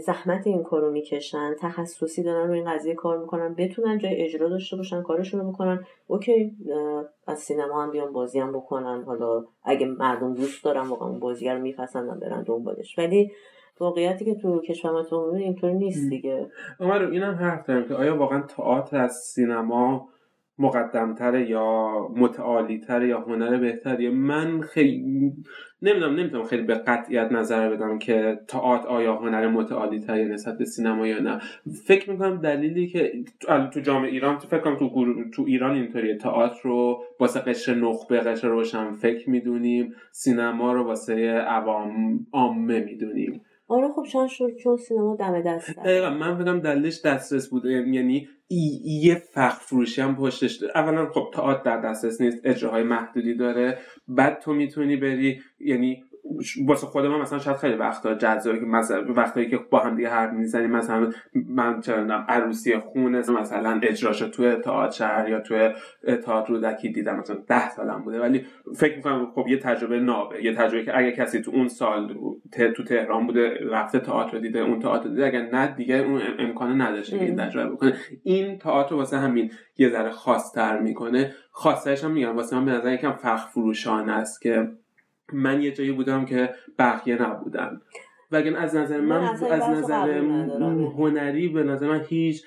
[0.00, 4.76] زحمت این کارو می‌کشن تخصصی دارن رو این قضیه کار می‌کنن بتونن جای اجرا داشته
[4.76, 6.52] باشن کارشون رو بکنن اوکی
[7.26, 9.02] از سینما هم بیان بازی هم بکنن.
[9.02, 12.98] حالا اگه مردم دوست دارن واقعا اون بازیگر رو میپسندن برن دنبالش.
[12.98, 13.32] ولی
[13.80, 16.46] واقعیتی که تو کشور تو اینطوری نیست دیگه.
[16.80, 20.08] اما رو اینم حرف دارم که آیا واقعا تئاتر از سینما
[20.58, 25.32] مقدمتره یا متعالیتره یا هنر بهتریه من خیلی
[25.82, 31.06] نمی‌دونم نمی‌تونم خیلی به قطعیت نظر بدم که تئاتر آیا هنر متعالیتره نسبت به سینما
[31.06, 31.40] یا نه.
[31.86, 33.12] فکر می‌کنم دلیلی که
[33.72, 36.16] تو جامعه ایران تو فکر کنم تو, تو ایران اینطوریه.
[36.16, 39.94] تئاتر رو واسه قشر نخبه قشر روشن فکر می‌دونیم.
[40.12, 43.40] سینما رو واسه عوام عامه می‌دونیم.
[43.68, 48.28] آره خب چون شد چون سینما دم دست دقیقا من فکرم دلش دسترس بود یعنی
[49.02, 53.78] یه فخر فروشی هم پشتش اولا خب تئاتر در دسترس نیست اجراهای محدودی داره.
[54.08, 56.04] بعد تو می‌تونی بری یعنی
[56.66, 60.08] واسه خود من مثلا شاید خیلی وقتا جذابه که مثلا وقتایی که با هم دیگه
[60.08, 61.10] حرف می‌زنیم مثلا
[61.48, 65.70] من چرا عروسی خونه مثلا اجراش توی تئاتر شهر یا توی
[66.24, 68.20] تئاتر رودکی دیدم مثلا ده سالم بوده.
[68.20, 68.46] ولی
[68.76, 70.44] فکر می‌کنم خب یه تجربه نابه.
[70.44, 72.16] یه تجربه که اگه کسی تو اون سال
[72.76, 77.16] تو تهران بوده رفته تئاتر دیده اون تئاتر دیده اگر نه دیگه اون امکان نداشته
[77.16, 77.94] این تجربه بکنه.
[78.22, 81.34] این تئاتر واسه همین یه ذره خاصتر می‌کنه.
[81.50, 84.68] خاصش هم میگم واسه من به نظر یکم فخر فروشان است که
[85.32, 87.80] من یه جایی بودم که بقیه نبودن.
[88.32, 90.18] وگرنه از نظر من, از نظر
[90.98, 92.44] هنری به نظر من هیچ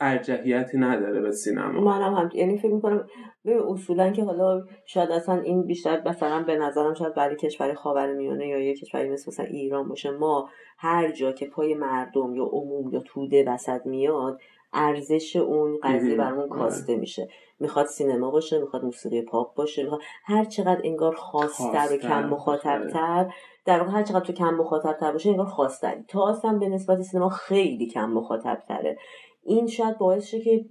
[0.00, 1.80] ارجحیتی نداره به سینما.
[1.80, 3.06] منم هم یعنی فکر می‌کنم
[3.44, 8.48] به اصولا که حالا شاید اصلا این بیشتر مثلا به نظرم شاید برای کشور خاورمیانه
[8.48, 10.48] یا یه کشوری مثل مثلا ایران باشه ما
[10.78, 14.40] هر جا که پای مردم یا عموم یا توده وسط میاد
[14.72, 17.28] ارزش اون قضیه برامون کاسته میشه.
[17.60, 23.34] می‌خواد سینما باشه می‌خواد موسیقی پاپ باشه می‌خواد هر چقدر انگار خاصتر و کم مخاطبتر
[23.64, 27.28] در واقع هر چقدر تو کم مخاطبتر باشه انگار خواستر تا هم به نسبت سینما
[27.28, 28.98] خیلی کم مخاطبتره.
[29.42, 30.64] این شاید باعث شه که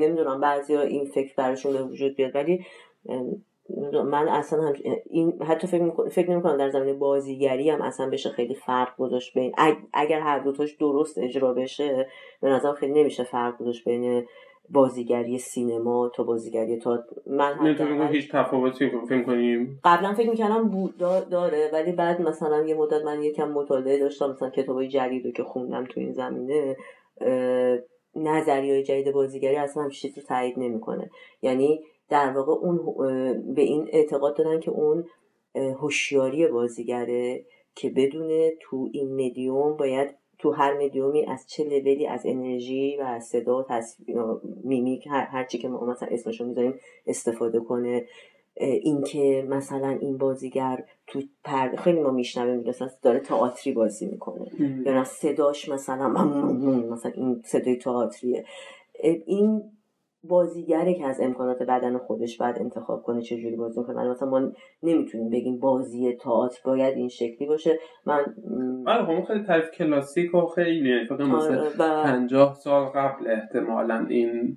[0.00, 2.66] نمی‌دونم بعضی این فکر براشون به وجود بیاد ولی
[4.04, 4.72] من اصلا هم
[5.10, 9.34] این حتی فکر, فکر نمی کنم در زمینه بازیگری هم اصلا بشه خیلی فرق گذاشت
[9.34, 9.52] بین
[9.92, 12.08] اگر هر دوتاش درست اجرا بشه
[12.40, 14.26] به نظر خیلی نمیشه فرق گذاشت بین
[14.70, 19.80] بازیگری سینما تا بازیگری تا من نمی‌تونم هیچ تفاوتی فکر کنیم.
[19.84, 20.96] قبلا فکر می‌کنم بود
[21.30, 25.42] داره ولی بعد مثلا یه مدت من یکم مطالعه داشتم مثلا کتابای جدید رو که
[25.42, 26.76] خوندم تو این زمینه
[28.16, 31.10] نظریه جدید بازیگری اصلا هم چیزی رو تایید نمی‌کنه.
[31.42, 32.76] یعنی در واقع اون
[33.54, 35.04] به این اعتقاد دارن که اون
[35.54, 37.44] هوشیاری بازیگره
[37.74, 43.02] که بدونه تو این مدیوم باید تو هر مدیومی از چه لولی از انرژی و
[43.02, 44.16] از صدا تصویر
[44.64, 46.74] میمیک هر, هر چی که ما مثلا اسمشو می‌ذاریم
[47.06, 48.04] استفاده کنه.
[48.56, 54.50] اینکه مثلا این بازیگر تو پرده خیلی ما میشنویم مثلا داره تئاتری بازی می‌کنه.
[54.86, 56.08] یا صداش مثلا
[56.90, 58.44] مثلا این صدای تئاتریه.
[59.26, 59.62] این
[60.28, 64.52] بازیگره که از امکانات بدن خودش باید انتخاب کنه چه جوری بازی کنه مثلا ما
[64.82, 67.78] نمی‌تونیم بگیم بازی تئاتر باید این شکلی باشه.
[68.06, 68.24] من
[68.86, 71.70] آره خیلی تعریف کلاسیک و خیلی فکر مثلا
[72.04, 74.56] 50 سال قبل احتمالا این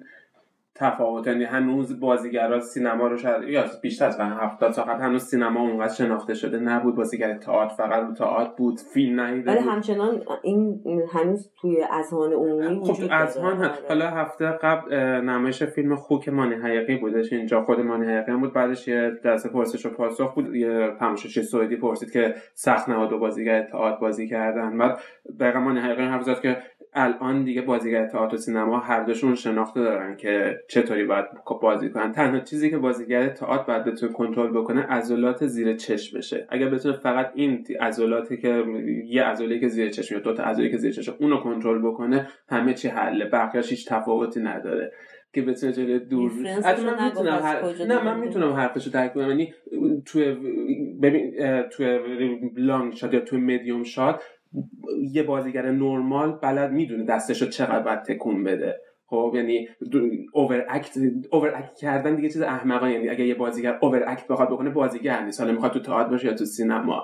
[0.80, 1.28] تفاوت.
[1.28, 6.34] یعنی هنوز بازیگرا سینما رو شاید یا بیشتر از 70 سال هنوز سینما اونقدر شناخته
[6.34, 6.96] شده نبود.
[6.96, 10.82] بازیگر تئاتر فقط تئاتر بود فیلم ندیده ولی همچنان این
[11.14, 13.72] هنوز توی اذهان عمومی خب اذهان آره.
[13.88, 17.34] حالا هفته قبل نمایش فیلم خوک مانی حقیقی بودش.
[17.34, 18.54] اینجا خود مانی حقیقی بود.
[18.54, 20.56] بعدش یه دسته پرسش و پاسخ بود.
[20.56, 24.78] یه تماشاچی سعودی پرسید که سخت نواد و بازیگر تئاتر بازی کردن.
[24.78, 25.00] بعد
[25.40, 26.58] دقیقا مانی حقیقی حرف زد که
[26.94, 31.26] الان دیگه بازیگر تئاتر و سینما هر دوشون شناخته دارن که چطوری باید
[31.62, 36.48] بازی کنن؟ تنها چیزی که بازیگر تئاتر باید بتونه کنترل بکنه عضلات زیر چشم بشه.
[36.50, 38.64] اگر بتونه فقط این عضلاتی که
[39.06, 42.28] یه عضله که زیر چشم یا دو تا عضله که زیر چشم اونو کنترل بکنه
[42.50, 43.26] همه چی حله.
[43.26, 44.92] بقیه‌اش هیچ تفاوتی نداره.
[45.34, 46.56] که بتونه جلوی دوربین
[47.06, 47.86] می‌تونم هر...
[47.88, 49.30] نه من می‌تونم حرفشو درک کنم.
[49.30, 49.54] یعنی
[50.06, 50.36] توی
[51.02, 51.34] ببین
[51.72, 52.00] توی
[52.58, 54.24] long shot یا توی medium shot
[55.12, 58.82] یه بازیگر نرمال بلد می‌دونه دستشو چقدر باید تکون بده.
[59.10, 59.68] خب یعنی
[60.34, 60.98] over act
[61.32, 62.94] over act کردن دیگه چیز احمقانه.
[62.94, 65.42] یعنی اگه یه بازیگر over act بخواد بکنه بازیگر نیست.
[65.42, 67.04] حالا می‌خواد تو تئاتر باشه یا تو سینما.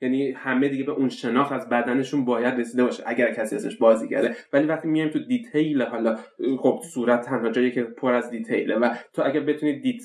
[0.00, 4.36] یعنی همه دیگه به اون شناخت از بدنشون باید رسیده باشه اگر کسی ازش بازیگره.
[4.52, 6.16] ولی وقتی میایم تو detail حالا
[6.58, 10.02] خب صورت تنها جایی که پر از detail ه و تو اگه بتونی دیت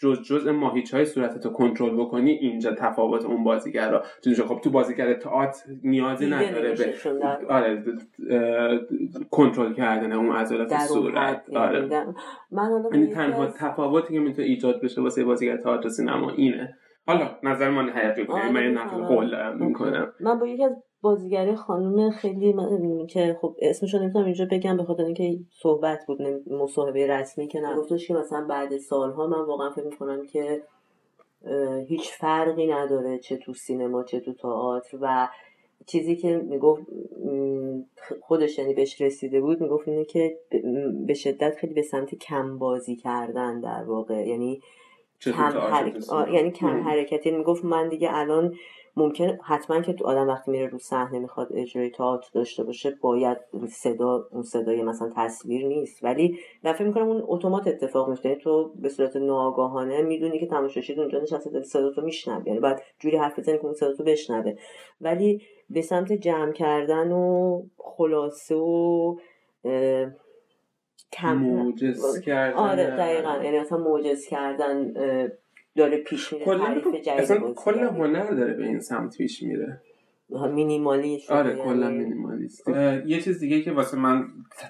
[0.00, 4.70] جز جز ماهیچه های صورت تو کنترل بکنی اینجا تفاوت اون بازیگر رو خب تو
[4.70, 6.94] بازیگر تئاتر نیازی نداره به
[7.48, 7.84] آره
[9.30, 11.42] کنترل کردن اون عضلات صورت.
[11.56, 12.06] آره.
[12.50, 16.76] من یعنی تنها تفاوتی که می‌تونه ایجاد بشه واسه بازیگر تئاتر سینما اینه.
[17.10, 20.12] حالا نظر من حقیقی بود یعنی من نقل قول می‌کنم.
[20.20, 23.06] من با یکی از بازیگری خانم خیلی من...
[23.06, 26.18] که خب اسمشو نمی‌تونم اینجا بگم به خاطر اینکه صحبت بود
[26.50, 30.62] مصاحبه رسمی که نگفتش که مثلا بعد سالها من واقعا فکر می‌کنم که
[31.86, 34.98] هیچ فرقی نداره چه تو سینما چه تو تئاتر.
[35.00, 35.28] و
[35.86, 36.82] چیزی که می‌گفت
[38.20, 40.38] خودش یعنی بهش رسیده بود می‌گفت اینه که
[41.06, 44.28] به شدت خیلی به سمت کم بازی کردن در واقع.
[44.28, 44.60] یعنی
[45.20, 48.54] کم یعنی کم حرکتی می‌گفت من دیگه الان
[48.96, 53.38] ممکن حتما که تو آدم وقتی میره رو صحنه می‌خواد اجرای تئاتر داشته باشه باید
[53.68, 56.04] صدا اون صدای مثلا تصویر نیست.
[56.04, 60.94] ولی دفعه می‌کنم اون اتومات اتفاق میفته یعنی تو به صورت ناآگاهانه می‌دونی که تماشاچی
[60.94, 62.48] اونجا نشسته داره صدا تو میشنوه.
[62.48, 64.54] یعنی بعد جوری حرف بزنی که اون صدا تو بشنوه.
[65.00, 69.16] ولی به سمت جمع کردن و خلاصه و
[71.12, 73.44] کم موجز کردن آره دقیقا.
[73.44, 74.92] یعنی اصلا موجز کردن
[75.76, 79.80] داره پیش میره تعریف اصلا کل هنر داره به این سمت پیش میره.
[80.54, 82.68] مینیمالی آره کلا مینیمالیست.
[83.06, 84.24] یه چیز دیگه که واسه من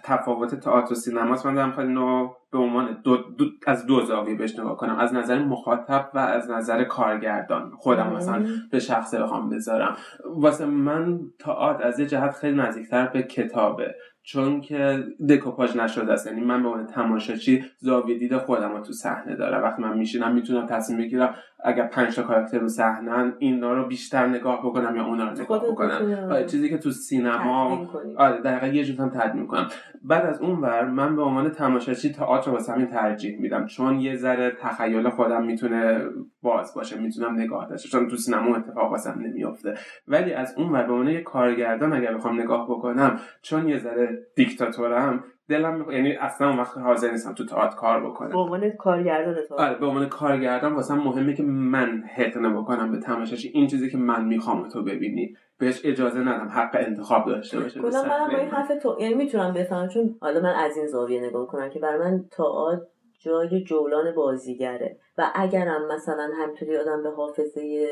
[0.05, 4.35] تفاوت تئاتر و سینماست من دارم خیلی نوع به عنوان دو, دو از دو زاویه
[4.35, 4.97] بهش نگاه کنم.
[4.99, 7.71] از نظر مخاطب و از نظر کارگردان.
[7.79, 9.97] خودم مثلا به شخصه بخوام بذارم.
[10.25, 13.95] واسه من تئاتر از یه جهت خیلی نزدیکتر به کتابه.
[14.23, 16.27] چون که دکوپاژ نشده است.
[16.27, 19.63] یعنی من به عنوان تماشاچی زاویه دید خودم رو تو صحنه دارم.
[19.63, 21.35] وقتی من میشینم می‌تونم تصمیم بگیرم
[21.65, 25.65] اگر پنج تا کاراکتر رو صحنه اینا رو بیشتر نگاه بکنم یا اونا رو نگاه
[25.65, 26.29] بکنم.
[26.31, 27.87] آره چیزی که تو سینما
[28.17, 29.69] آره دقیقا یه جور هم تدوین کنم.
[30.03, 33.67] بعد از اون ور من به عنوان تماشاچی تئاتر واسه همین ترجیح میدم.
[33.67, 36.05] چون یه ذره تخیل خودم می‌تونه
[36.43, 39.75] باز باشه می‌تونم نگاه داشته چون تو سینما اتفاق واسم نمیافته.
[40.09, 44.19] ولی از اون ور به عنوان یه کارگردان اگر بخوام نگاه بکنم چون یه ذره
[44.37, 48.29] دیکتاتورم دلم می‌خواد یعنی اصلا اون وقت حاضر نیستم تو تئاتر کار بکنم.
[48.29, 53.49] به عنوان کارگردان آره به عنوان کارگردان واسه مهمه که من هتنه بکنم به تماشاچی
[53.49, 55.37] این چیزی که من می‌خوام تو ببینی.
[55.59, 59.53] بهش اجازه ندم حق انتخاب داشته باشه کلا منم با این حرف تو یعنی می‌تونم
[59.55, 62.83] بفهمم چون حالا من از این زاویه نگاه کنم که برای من تئاتر
[63.19, 64.97] جای جولان بازیگره.
[65.19, 67.89] و اگرم مثلا همطوری آدم به حافظه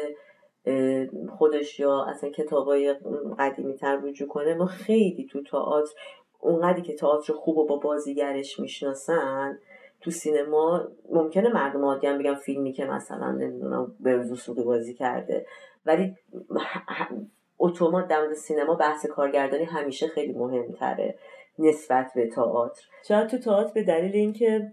[1.28, 2.94] خودش یا اصلا کتابای
[3.38, 5.90] قدیمی تر رجوع کنه ما خیلی تو تئاتر
[6.40, 9.58] اونقدری که تئاتر خوب و با بازیگرش می‌شناسن
[10.00, 15.46] تو سینما ممکنه مردم عادی هم بگن فیلمی که مثلا نمی‌دونم بهروز وثوقی بازی کرده.
[15.86, 16.16] ولی
[17.58, 21.18] اتومات در مورد سینما بحث کارگردانی همیشه خیلی مهمتره
[21.58, 22.82] نسبت به تئاتر.
[23.08, 24.72] شاید تو تئاتر به دلیل اینکه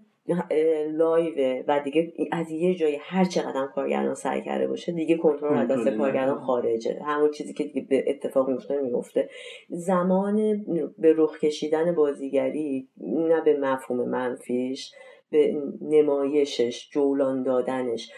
[0.91, 5.67] لایو و دیگه از یه جایی هر چقدر کارگردان سعی کرده باشه دیگه کنترل از
[5.67, 6.99] دست کارگردان خارجه.
[7.05, 9.30] همون چیزی که دیگه به اتفاق میفته میفته
[9.69, 10.65] زمان
[10.97, 14.91] به رخ کشیدن بازیگری نه به مفهوم منفیش
[15.32, 18.11] به نمایشش جولان دادنش.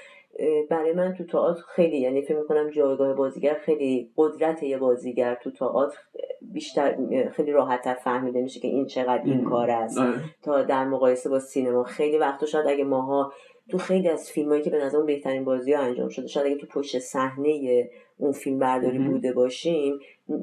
[0.69, 5.51] برای من تو تئاتر خیلی یعنی فکر می‌کنم جایگاه بازیگر خیلی قدرت یه بازیگر تو
[5.51, 5.97] تئاتر
[6.41, 6.97] بیشتر
[7.29, 9.97] خیلی راحتتر فهمیده میشه که این چقدر این کار است.
[9.97, 10.19] آره.
[10.43, 13.33] تا در مقایسه با سینما خیلی وقتا شاید اگه ماها
[13.69, 16.67] تو خیلی از فیلمایی که به نظرم بهترین بازی ها انجام شده شاید اگه تو
[16.67, 19.99] پشت صحنه اون فیلم برداری بوده باشیم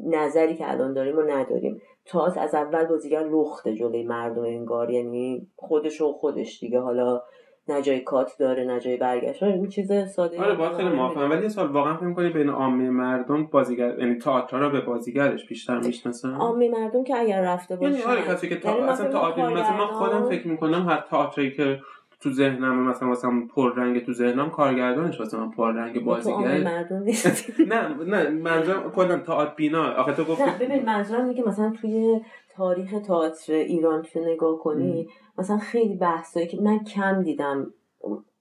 [0.06, 1.80] نظری که الان داریم و نداریم.
[2.06, 6.80] تئاتر از اول بازیگر لخته جلوی مردم انگار یعنی خودش و خودش دیگه.
[6.80, 7.22] حالا
[7.68, 9.42] نه جای کات داره نه جای برگشت.
[9.42, 11.30] این چیز ساده آره با خیلی موافقم.
[11.30, 15.78] ولی سال واقعا فکر می‌کنی بین عامه مردم بازیگر یعنی تئاتر رو به بازیگرش بیشتر
[15.78, 18.70] می‌شناسن؟ عامه مردم که اگر رفته باشه یعنی آره کسی که تا...
[18.70, 21.80] یعنی اصلا تئاتر مثلا من خودم فکر می‌کنم هر تئاتری که
[22.20, 23.30] تو ذهنم مثلا مثلا
[23.76, 27.04] رنگ تو ذهنم کارگردانش واسه من رنگ بازیگر مردم
[27.72, 32.20] نه نه منظورم کلا تئاتر بینا آخه تو گفتی ببین منظورم اینه که مثلا توی
[32.56, 37.74] تاریخ تئاتر ایران تو نگاه کنی مثلا خیلی بحثایی که من کم دیدم.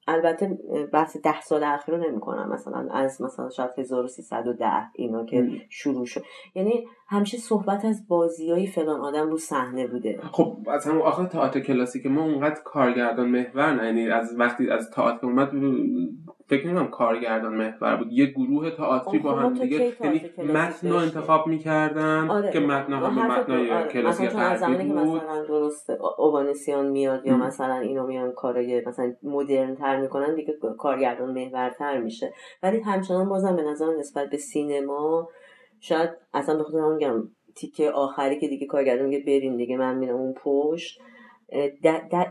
[0.08, 0.58] البته
[0.94, 6.06] بحث ده سال اخیر رو نمی کنم مثلا از مثلا شاید 1310 اینا که شروع
[6.06, 6.22] شد.
[6.56, 10.20] یعنی همیشه صحبت از بازیای فلان آدم رو صحنه بوده.
[10.32, 13.86] خب از همون آخر تئاتر کلاسیک ما اونقدر کارگردان محور نه.
[13.86, 15.54] یعنی از وقتی از تئاتر اومد
[16.48, 18.12] فکر نمی‌کنم کارگردان محور بود.
[18.12, 20.22] یه گروه تئاتری با هم دیگه یعنی
[20.54, 22.52] متن رو انتخاب می‌کردن آره.
[22.52, 23.88] که متن هم متنای آره.
[23.88, 24.98] کلاسیک غربی بود.
[24.98, 31.32] مثلا درست اوبانسیان میاد یا مثلا اینو میان کارای مثلا مدرن تر می‌کنن دیگه کارگردان
[31.32, 32.34] محورتر میشه.
[32.64, 35.30] ولی همچنان بازم به نظر نسبت به سینما
[35.80, 37.24] شاید اصلا به خاطر میگم
[37.56, 41.02] تیکه آخری که دیگه کارگردان میگه بریم دیگه من میرم اون پشت.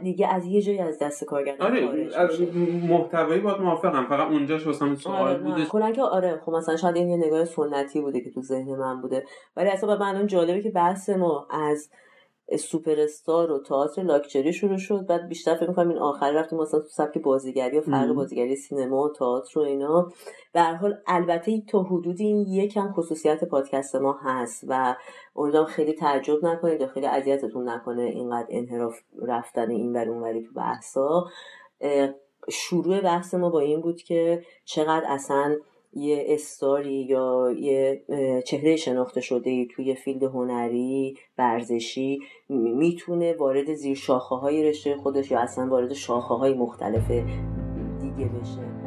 [0.03, 2.41] دیگه از یه جایی از دست کارگردان آره از
[2.89, 6.97] محتوایی باید موافقم فقط اونجاش واسم سوال آره بوده کلا که آره خب مثلا شاید
[6.97, 9.25] این یه نگاه سنتی بوده که تو ذهن من بوده.
[9.57, 11.91] ولی اصلا من الان جالبه که بحث ما از
[12.57, 15.07] سوپر استار و تئاتر لاکچری شروع شد.
[15.07, 19.03] بعد بیشتر فکر می‌کنم این آخر رفتیم مثلا تو سبک بازیگری و فرق بازیگری سینما
[19.03, 20.13] و تئاتر و اینا.
[20.53, 24.97] به حال البته تا حدودی این یکم خصوصیت پادکست ما هست و
[25.37, 30.53] امیدوارم خیلی تعجب نکنید یا خیلی اذیتتون نکنه اینقدر انحراف رفتن این بر اونوری تو
[30.53, 31.27] بحثا.
[32.51, 35.57] شروع بحث ما با این بود که چقدر اصلا
[35.93, 38.05] یه استاری یا یه
[38.47, 42.19] چهره شناخته شده ای توی فیلد هنری ورزشی
[42.49, 47.11] می‌تونه وارد زیر شاخه های رشته خودش یا اصلا وارد شاخه های مختلف
[48.01, 48.82] دیگه بشه.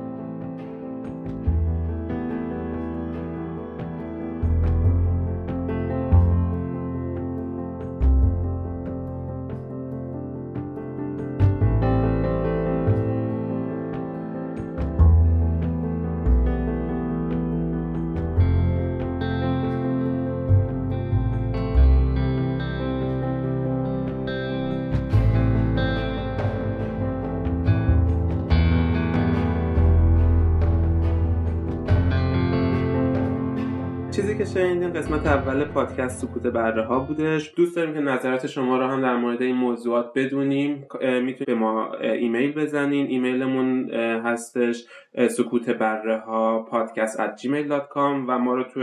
[34.45, 37.53] شنیدین قسمت اول پادکست سکوت بره ها بودش.
[37.55, 40.87] دوست داریم که نظرات شما رو هم در مورد این موضوعات بدونیم.
[41.01, 43.07] می‌تونید به ما ایمیل بزنین.
[43.07, 43.89] ایمیلمون
[44.25, 44.85] هستش
[45.29, 48.79] سکوت بره ها پادکست at gmail.com و ما رو تو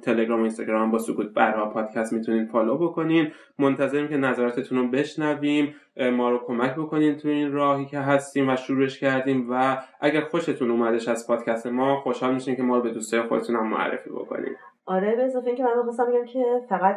[0.00, 3.28] تلگرام و اینستاگرام با سکوت بره ها پادکست می‌تونین follow بکنین.
[3.58, 5.74] منتظریم که نظراتتون رو بشنویم.
[6.12, 10.70] ما رو کمک بکنین تو این راهی که هستیم و شروعش کردیم و اگر خوشتون
[10.70, 14.54] اومدش از پادکست ما خوشحال میشین که ما رو به دوستای خودتون هم معرفی بکنین.
[14.86, 16.96] آره به اضافه اینکه من می‌خواستم بگم که فقط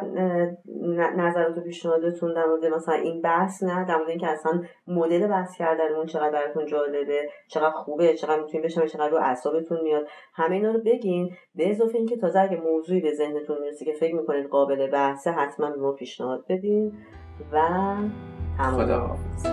[1.16, 5.56] نظرات و پیشنهادتون در مورد مثلا این بحث نه در مورد اینکه اصلا مدل بحث
[5.58, 10.06] کردنمون چقدر براتون جالبه چقدر خوبه چقدر می‌تونیم بشم چقدر رو اعصابتون میاد.
[10.34, 14.14] همه اینا رو بگین به اضافه اینکه تازه اگه موضوعی به ذهنتون می‌رسه که فکر
[14.14, 16.92] می‌کنید قابل بحثه حتما به ما پیشنهاد بدین
[17.52, 17.58] و
[18.58, 19.46] خدا حافظ.